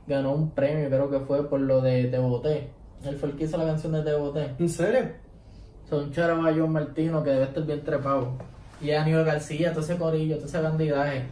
[0.08, 2.70] Ganó un premio, creo que fue por lo de Te Boté.
[3.04, 4.56] Él fue el que hizo la canción de Te Boté.
[4.58, 5.10] ¿En serio?
[5.90, 8.34] Son un charo a John Martino que debe estar bien trepado.
[8.82, 11.24] Y Aníbal García, todo ese corillo, todo ese bandidaje.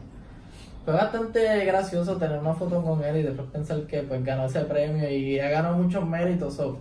[0.86, 4.62] Fue bastante gracioso tener una foto con él y después pensar que pues ganó ese
[4.62, 6.54] premio y ha ganado muchos méritos.
[6.54, 6.80] So,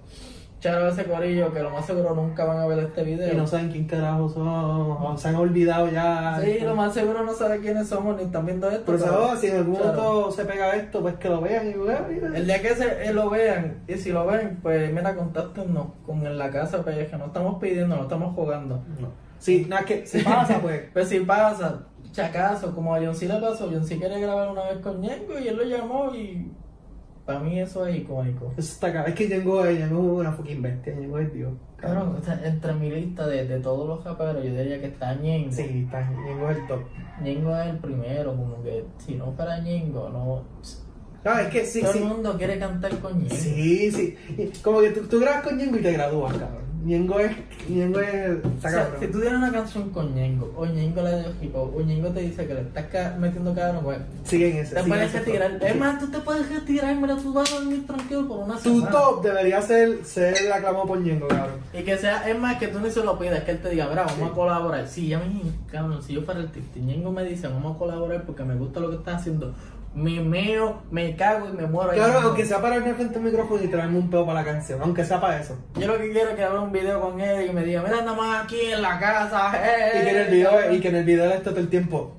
[0.64, 3.34] charo ese corillo que lo más seguro nunca van a ver este video.
[3.34, 6.40] Y no saben quién carajo son, o se han olvidado ya.
[6.42, 8.84] Sí, lo más seguro no sabe quiénes somos ni están viendo esto.
[8.86, 9.40] Pero pero- ¿sabes?
[9.40, 9.92] si en algún claro.
[10.02, 12.28] momento se pega esto, pues que lo vean y vean, mira.
[12.34, 16.24] El día que se, eh, lo vean, y si lo ven, pues mira, contáctenos con
[16.26, 18.82] en la casa, pues que no estamos pidiendo, no estamos jugando.
[18.98, 19.08] No.
[19.38, 20.80] Sí, nada, que si pasa, pues.
[20.94, 21.80] Pues si pasa,
[22.12, 25.38] chacazo, como a John C le pasó, John C quería grabar una vez con Ñengo
[25.38, 26.50] y él lo llamó y
[27.24, 28.52] para mí eso es icónico.
[28.56, 29.04] Eso está acá.
[29.04, 30.94] Es que Yengo es una fucking bestia.
[30.94, 31.52] Yengo es Dios.
[31.76, 35.14] Cabrón, o sea, entre mi lista de, de todos los raperos, yo diría que está
[35.14, 35.52] Ñengo.
[35.52, 36.80] Sí, está, Yengo es el top.
[37.22, 40.42] Ñengo es el primero, como que si no fuera Ñengo, no.
[41.24, 41.98] No, es que sí, Todo sí.
[42.00, 43.34] el mundo quiere cantar con Ñengo.
[43.34, 44.16] Sí, sí.
[44.62, 46.63] Como que tú, tú grabas con Yengo y te gradúas, cabrón.
[46.84, 47.32] Yengo es.
[47.68, 48.36] Yengo es.
[48.44, 48.96] O sea, cabrón.
[49.00, 52.08] si tú tienes una canción con Ñengo, o Ñengo le dio hip hop, o Ñengo
[52.10, 54.74] te dice que le estás ca- metiendo cabrón, pues Sigue en ese.
[54.74, 55.58] te puedes retirar.
[55.62, 58.60] Es más, tú te puedes retirar, mira, tú vas a dormir tranquilo por una Tu
[58.74, 58.90] semana.
[58.90, 61.56] top debería ser ser aclamado por Yengo, cabrón.
[61.72, 63.88] Y que sea, es más que tú ni se lo pidas, que él te diga,
[63.88, 64.86] mira, vamos a colaborar.
[64.86, 65.24] Sí, ya me
[65.70, 68.80] cabrón, si yo fuera el y Ñengo me dice, vamos a colaborar porque me gusta
[68.80, 69.54] lo que estás haciendo,
[69.94, 71.90] me meo, me cago y me muero.
[71.92, 72.28] ahí Claro, mismo.
[72.28, 75.04] aunque sea para irme frente al micrófono y traerme un pedo para la canción, aunque
[75.04, 75.56] sea para eso.
[75.76, 77.98] Yo lo que quiero es que haga un video con él y me diga, mira,
[77.98, 81.04] andamos aquí en la casa, eh, Y que en el video, y que en el
[81.04, 82.16] video esté todo el tiempo.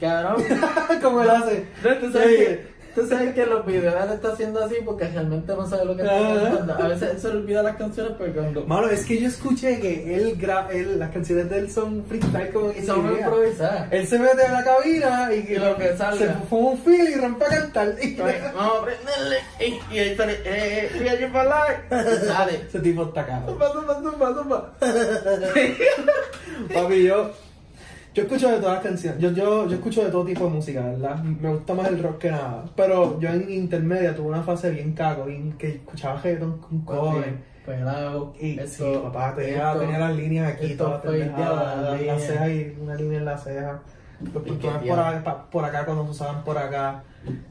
[0.00, 0.42] Cabrón.
[1.02, 1.64] Como él hace.
[1.82, 2.36] No, tú sabes, Sí.
[2.36, 6.02] que, tú sabes que los videos está haciendo así porque realmente no sabe lo que
[6.02, 6.74] está cantando.
[6.74, 10.16] A veces él se olvida las canciones porque cuando Mano, es que yo escuché que
[10.16, 13.26] él, gra él las canciones de él son freestyle como que son ni idea.
[13.26, 13.92] improvisadas.
[13.92, 16.16] Él se mete en la cabina y, Y lo que salga.
[16.18, 17.94] se fuma un feel y rompe a cantar.
[18.02, 18.14] Y
[18.54, 19.36] Vamos a prenderle.
[19.60, 22.26] Y, y ahí sale, eh, eh, fui allí para live.
[22.26, 22.60] Sale.
[22.66, 23.46] Ese tipo está caro.
[23.46, 24.72] Zumba, zumba, zumba, zumba.
[26.74, 27.30] Papi, yo,
[28.16, 29.20] yo escucho de todas las canciones.
[29.20, 31.22] Yo, yo, yo escucho de todo tipo de música, ¿verdad?
[31.22, 32.64] Me gusta más el rock que nada.
[32.74, 37.34] Pero yo en intermedia tuve una fase bien cago, bien que escuchaba reggaeton con cover.
[37.66, 38.32] Pelado.
[38.40, 39.80] Y esto, sí, papá, tenía, esto.
[39.80, 43.80] tenía las líneas aquí, todas pendejadas, las, cejas y una línea en la ceja.
[44.32, 44.52] Los que
[44.88, 47.02] por, acá- por acá cuando se usaban por acá.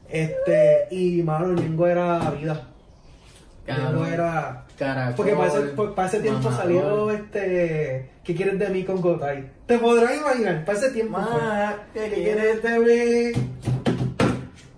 [0.08, 2.60] Este, y mano, el Ñengo era vida.
[3.68, 4.06] El Cabrón.
[4.12, 4.65] era.
[4.78, 5.14] Caracol.
[5.16, 5.60] Porque para ese,
[5.94, 6.62] para ese tiempo mamador.
[6.62, 8.10] salió este.
[8.24, 9.48] ¿Qué quieres de mí con Gotay?
[9.66, 11.18] Te podrás imaginar, para ese tiempo.
[11.18, 12.62] Ma, ¿qué ¿Qué quieres?
[12.62, 13.46] de mí?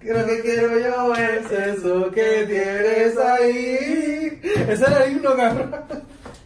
[0.03, 4.41] Lo que quiero yo es eso que tienes ahí.
[4.69, 5.71] Ese era el himno, cabrón.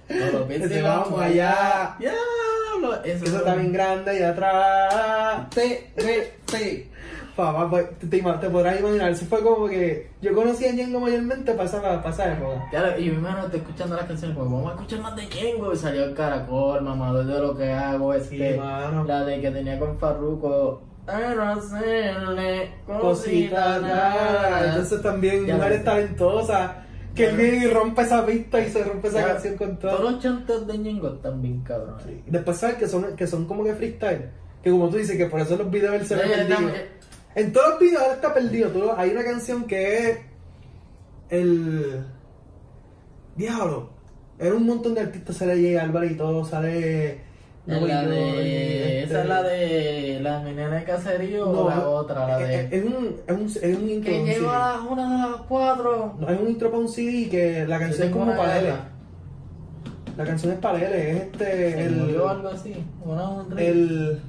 [0.08, 1.94] No lo Ese vamos vamos allá.
[1.94, 1.96] allá.
[2.00, 3.04] Diablo.
[3.04, 5.48] Eso, Eso está bien grande y atrás.
[5.50, 6.88] Te, te, te.
[7.36, 11.00] Papá, pues, te, te, te podrás imaginar, eso fue como que yo conocí a Ñengo
[11.00, 12.66] mayormente para esa, para época.
[12.70, 15.72] Claro, y mi hermano está escuchando las canciones como vamos a escuchar más de Kengo
[15.72, 18.60] y salió el caracol, mamador de lo que hago, este, Sí,
[19.06, 23.82] la de que tenía con Farruko, hacerle raras.
[23.82, 24.66] raras.
[24.68, 26.70] Entonces también Ya mujeres talentosas.
[27.14, 29.96] Que él viene y rompe esa pista y se rompe esa Ya, canción con todo.
[29.96, 32.02] Todos los chantes de Ñengo están bien cabrones.
[32.04, 32.22] Sí.
[32.26, 34.30] Después sabes que son, que son como que freestyle.
[34.62, 36.22] Que como tú dices, que por eso los videos él se ve
[37.34, 38.70] En todos los videos él está perdido.
[38.70, 40.18] Tú hay una canción que es
[41.30, 42.04] el
[43.36, 43.90] diablo.
[44.38, 47.20] Era un montón de artistas, sale J Álvarez y todo, sale
[47.66, 51.88] Noel la de, este- esa es la de la menina de caserío o No, la
[51.88, 54.12] otra, la de es un, es un, es un intro.
[54.12, 54.34] que CD.
[54.40, 56.14] lleva una de las cuatro.
[56.18, 58.64] No, es un intro para un CD que la canción es como para él.
[58.64, 58.88] guerra.
[60.16, 61.44] La canción es para él, es este.
[61.46, 62.74] Se El, murió algo así.
[63.04, 64.20] Una, un el.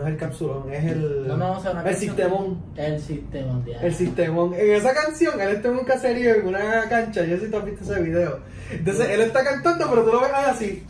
[0.00, 1.28] No es el capsulón, es el.
[1.28, 2.62] No, no, o sea, una el canción- sistemón.
[2.74, 3.80] El sistema, ya.
[3.82, 4.54] El sistemón.
[4.54, 7.22] En esa canción, él está en un caserío, en una cancha.
[7.24, 8.38] Yo sé si tú has visto ese video.
[8.70, 10.82] Entonces, él está cantando, pero tú lo ves así.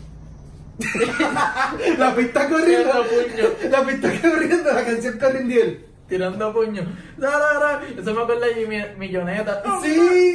[1.98, 2.92] la pista corriendo.
[2.92, 3.70] Puño.
[3.70, 5.84] La pista corriendo, la canción corriendo y él.
[6.10, 6.82] Tirando puño.
[7.16, 7.80] Da, da, da.
[7.98, 9.62] Eso me acuerda de Jimmy Milloneta.
[9.64, 10.34] ¡Oh, Sí,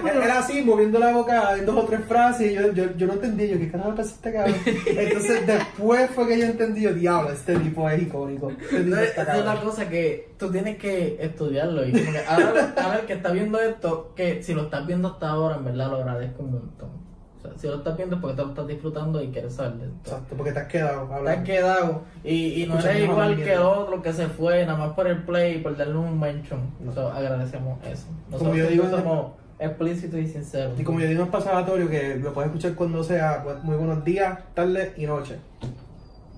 [0.00, 0.12] puño.
[0.12, 2.50] él era así, moviendo la boca en dos o tres frases.
[2.50, 4.54] Y yo, yo, yo no entendí, yo, ¿qué carajo a este cabrón?
[4.86, 8.50] Entonces, después fue que yo entendí, yo, diablo, este tipo es icónico.
[8.50, 11.86] Este tipo Entonces, esa es una cosa que tú tienes que estudiarlo.
[11.86, 15.08] Y como que ahora, ahora el que está viendo esto, que si lo estás viendo
[15.08, 17.03] hasta ahora, en verdad lo agradezco un montón.
[17.44, 19.68] Sea, si lo estás viendo es porque te lo estás disfrutando y quieres esto.
[20.02, 23.60] Exacto, porque te has quedado Te has quedado y, y no eres igual que el
[23.60, 26.60] otro que se fue nada más por el play y por darle un mention.
[26.80, 27.08] No.
[27.08, 28.06] Agradecemos eso.
[28.06, 30.78] Como Nosotros yo digo, somos explícitos y sinceros.
[30.78, 34.04] Y como yo digo en pasatorio, que lo puedes escuchar cuando sea, pues, muy buenos
[34.04, 35.38] días, tarde y noche.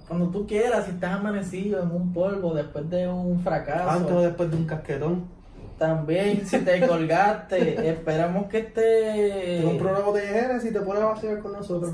[0.09, 3.90] Cuando tú quieras, si estás amanecido en un polvo después de un fracaso.
[3.90, 5.36] Antes o después de un casquetón.
[5.78, 9.78] También, si te colgaste, esperamos que esté.
[9.80, 11.92] una botella de y te pones a vacilar con nosotros.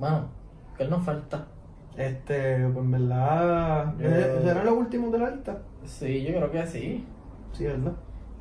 [0.00, 0.28] Mano,
[0.76, 1.46] ¿qué nos falta?
[1.96, 3.94] Este, pues en verdad.
[3.98, 5.58] Yo- ¿eh, ¿Serán los últimos de la lista?
[5.86, 7.04] Sí, yo creo que sí.
[7.56, 7.92] Sí, ¿verdad?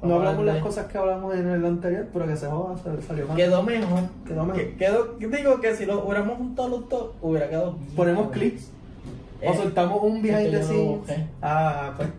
[0.01, 2.75] No hablamos las cosas que hablamos en el anterior, pero que se joda,
[3.07, 3.37] salió mal.
[3.37, 4.01] Quedó mejor.
[4.27, 4.61] Quedó mejor.
[4.61, 7.77] Que- Quedó, yo digo que si lo hubiéramos juntado los dos, hubiera quedado.
[7.95, 8.71] Ponemos clips
[9.41, 11.27] o Eh, soltamos un behind este the yo lo scenes.
[11.41, 12.09] Ah, pues.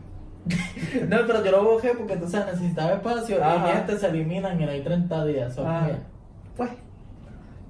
[1.09, 3.69] No, pero yo lo bajé porque entonces necesitaba espacio Ajá.
[3.69, 5.57] y este se eliminan y no hay 30 días.
[5.59, 5.89] Ah,
[6.57, 6.71] pues.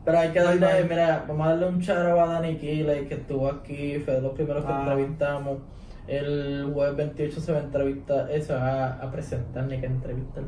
[0.04, 3.48] Pero hay que darle, mira, vamos a darle un charo a Danny Keeley que estuvo
[3.48, 4.80] aquí, fue de los primeros que Ah.
[4.86, 5.58] entrevistamos.
[6.06, 10.44] El jueves 28 se va a entrevistar, eh, se va a presentar, ni que entrevistar.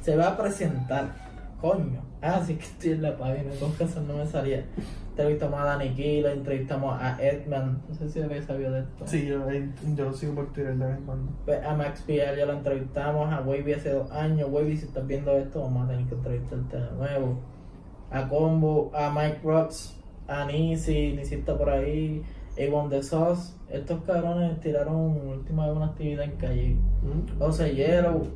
[0.00, 1.04] Se va a presentar,
[1.60, 2.02] coño.
[2.20, 4.64] Ah, sí que estoy en la página, con eso no me salía.
[5.16, 9.06] Entrevistamos a Danny Keeley, entrevistamos a Edman, no sé si habéis sabido de esto.
[9.06, 9.48] Sí, yo,
[9.96, 11.32] yo lo sigo por Twitter de vez en cuando.
[11.46, 14.50] Pues a Max Pierre ya lo entrevistamos, a Wavy hace dos años.
[14.52, 17.40] Wavy, si estás viendo esto, vamos a tener que entrevistarte de nuevo.
[18.10, 19.98] A Combo, a Mike Rocks,
[20.28, 22.22] a Nisi, Nisi está por ahí,
[22.62, 23.54] Avon The Sauce.
[23.70, 26.76] Estos cabrones tiraron última vez una actividad en calle.
[27.02, 27.38] ¿Mm?
[27.38, 28.26] José Yellow,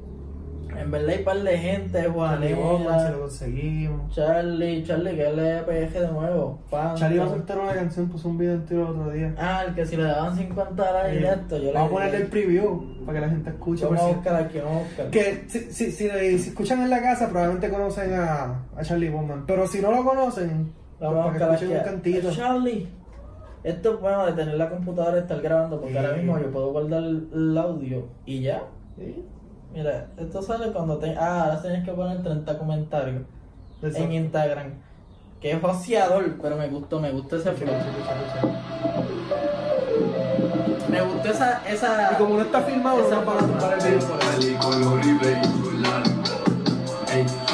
[0.79, 4.15] en verdad hay un par de gente, Charlie Bowman, si lo conseguimos.
[4.15, 6.59] Charlie, Charlie, que el EPG de nuevo.
[6.71, 6.95] Panta.
[6.97, 9.35] Charlie va a soltar una canción, puso un video en Twitter el otro día.
[9.39, 12.17] Ah, el que si le daban 50 likes y esto, yo le Vamos a ponerle
[12.19, 13.85] el preview para que la gente escuche.
[13.85, 15.11] Vamos a si- buscar aquí, vamos a buscar.
[15.11, 16.09] Que si, si, si,
[16.39, 19.45] si escuchan en la casa, probablemente conocen a, a Charlie Bowman.
[19.47, 21.85] Pero si no lo conocen, pues Vamos a que buscar un aquí.
[21.85, 22.31] cantito.
[22.33, 22.89] Charlie.
[23.63, 25.99] Esto es bueno de tener la computadora y estar grabando porque Sí.
[25.99, 28.63] ahora mismo yo puedo guardar el audio y ya.
[28.97, 29.23] Sí.
[29.73, 31.17] Mira, esto sale cuando te...
[31.17, 33.23] Ah, ahora tienes que poner 30 comentarios
[33.83, 33.99] Exacto.
[33.99, 34.73] en Instagram.
[35.41, 37.75] Que es joseador, pero me gustó, me gustó ese flow.
[40.89, 41.63] Me gustó esa...
[41.69, 42.13] esa...
[42.13, 44.01] Y como no está filmado, Esa no para tumbar el video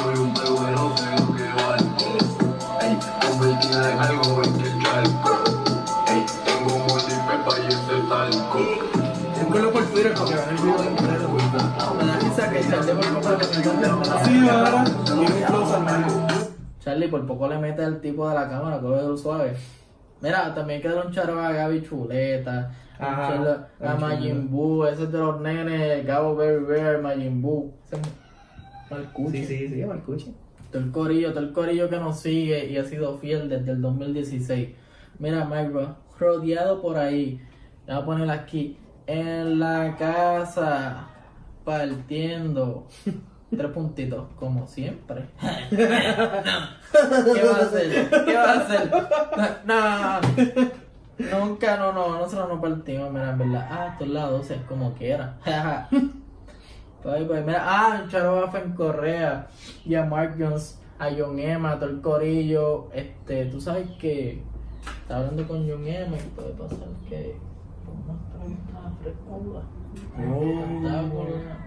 [0.07, 1.97] soy un peluero de lo que valgo.
[2.81, 2.97] Ey,
[3.27, 5.31] convertida en algo en el charco.
[6.07, 8.59] Ey, tengo múltiples valles de talco.
[9.43, 11.36] Búsquenlo por Twitter para que vean el video completo.
[12.51, 14.85] Que Charlie por poco le mete Sí, ahora.
[15.07, 16.27] Y un close al medio.
[16.79, 19.53] Charlie por poco le mete el tipo de la cámara, coge el suave.
[20.21, 25.17] Mira, también queda un charo a Gaby Chuleta, Ajá, a Majin Buu, ese es de
[25.19, 27.73] los nenes, Gabo Very Rare, Majin Buu.
[27.91, 27.99] Es
[28.89, 29.45] Malcuchi.
[29.45, 30.33] Sí, sí, sí, Marcucci.
[30.71, 33.81] Todo el corillo, todo el corillo que nos sigue y ha sido fiel desde el
[33.81, 34.69] 2016.
[35.19, 35.87] Mira, Mike,
[36.19, 37.41] rodeado por ahí.
[37.85, 38.77] Voy a poner aquí.
[39.05, 41.07] En la casa,
[41.67, 42.87] partiendo.
[43.49, 45.25] Tres puntitos, como siempre.
[45.69, 48.09] ¿Qué va a hacer?
[48.25, 48.91] ¿Qué va a hacer?
[49.65, 50.19] No,
[51.39, 53.67] nunca, no, no, nosotros no partimos, mira, en verdad.
[53.69, 55.37] Ah, estos lados es como quiera.
[57.03, 59.47] Pues, pues, mira, ah, el Charo en Correa
[59.85, 62.89] y a Mark Jones, a John Emma, a todo el corillo.
[62.91, 64.43] Este, tú sabes que
[65.03, 67.37] está hablando con John Emma y puede pasar que
[67.87, 69.61] una pregunta frescura.
[70.19, 71.57] Está con-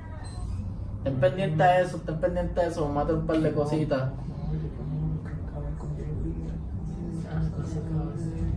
[0.98, 4.10] Estén pendientes a eso, estén pendientes a eso, hacer un par de cositas.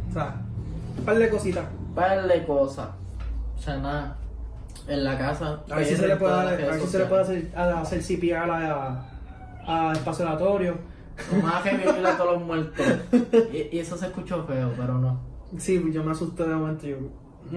[0.09, 0.35] O sea,
[0.97, 1.65] un par de cositas.
[1.95, 2.89] par de cosas.
[3.57, 4.17] O sea, nada.
[4.87, 5.61] En la casa.
[5.71, 7.79] A ver si se le puede, dar- a ver si se le puede hacer, a-
[7.81, 9.05] hacer CPR a,
[9.65, 10.75] a espacio aleatorio.
[11.31, 12.85] Vamos a revivir a todos los muertos.
[13.53, 15.19] Y, y eso se escuchó feo, pero no.
[15.57, 16.85] Sí, yo me asusté de momento.
[16.87, 16.97] Yo,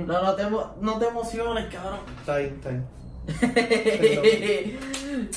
[0.05, 0.43] No, no te,
[0.81, 2.01] no te emociones, cabrón.
[2.21, 2.85] está bien, está bien.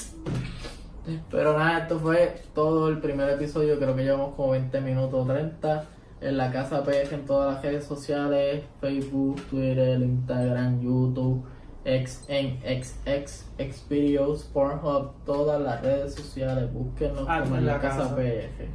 [1.32, 3.80] Pero nada, esto fue todo el primer episodio.
[3.80, 5.86] Creo que llevamos como 20 minutos 30.
[6.22, 11.44] En la casa PF en todas las redes sociales: Facebook, Twitter, Instagram, YouTube,
[11.86, 16.72] X, en XX, Xvideos, Pornhub, todas las redes sociales.
[16.74, 18.16] Búsquenos Ah, como en la la casa casa.
[18.16, 18.68] PF.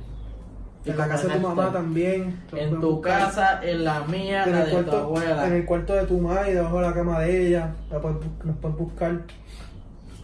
[0.85, 2.23] Y En la casa de tu mamá también.
[2.25, 5.47] En pueden tu casa, en la mía, en la el, de tu abuela.
[5.47, 7.75] en el cuarto de tu madre, debajo de la cama de ella.
[7.91, 9.21] La puedes nos puedes buscar.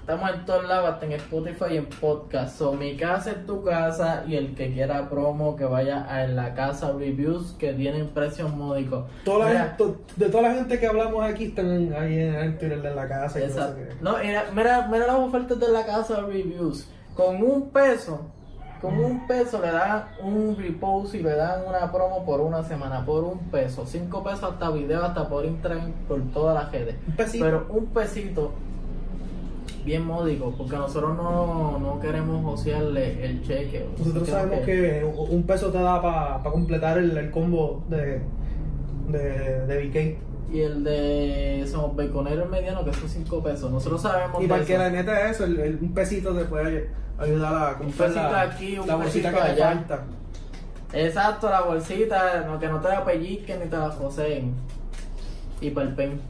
[0.01, 2.59] Estamos en todos lados, hasta en Spotify y en podcast.
[2.59, 6.35] So, mi casa es tu casa y el que quiera promo que vaya a en
[6.35, 9.05] la casa reviews que tienen precios módicos.
[9.25, 12.83] Toda Mira, to- de toda la gente que hablamos aquí están ahí en el Twitter
[12.83, 13.39] de la casa.
[13.41, 13.61] y no sé.
[14.01, 16.89] No, mira, mira, mira las ofertas de la casa reviews.
[17.15, 18.27] Con un peso,
[18.81, 23.05] con un peso le dan un repost y le dan una promo por una semana,
[23.05, 23.85] por un peso.
[23.87, 26.97] Cinco pesos hasta video, hasta por Instagram, por todas las redes.
[27.07, 27.45] Un pesito.
[27.45, 28.53] Pero un pesito
[29.85, 33.87] bien módico, porque nosotros no, no queremos josearle el cheque.
[33.99, 38.21] Nosotros sabemos que un peso te da para completar el, el combo de,
[39.09, 40.31] de, de BK.
[40.53, 43.71] Y el de somos baconeros mediano, que son 5 pesos.
[43.71, 46.89] Nosotros sabemos Y para que la neta es eso, el, el- un pesito te puede
[47.21, 49.67] ayudar a comprar la, aquí, un la bolsita que allá.
[49.75, 50.03] falta.
[50.93, 54.55] Exacto, la bolsita, no, que no te la pellizquen ni te la joseen.
[55.61, 56.21] Y para el pen.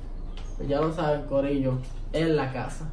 [0.57, 1.79] Pues ya lo saben, Corillo,
[2.13, 2.85] en la casa.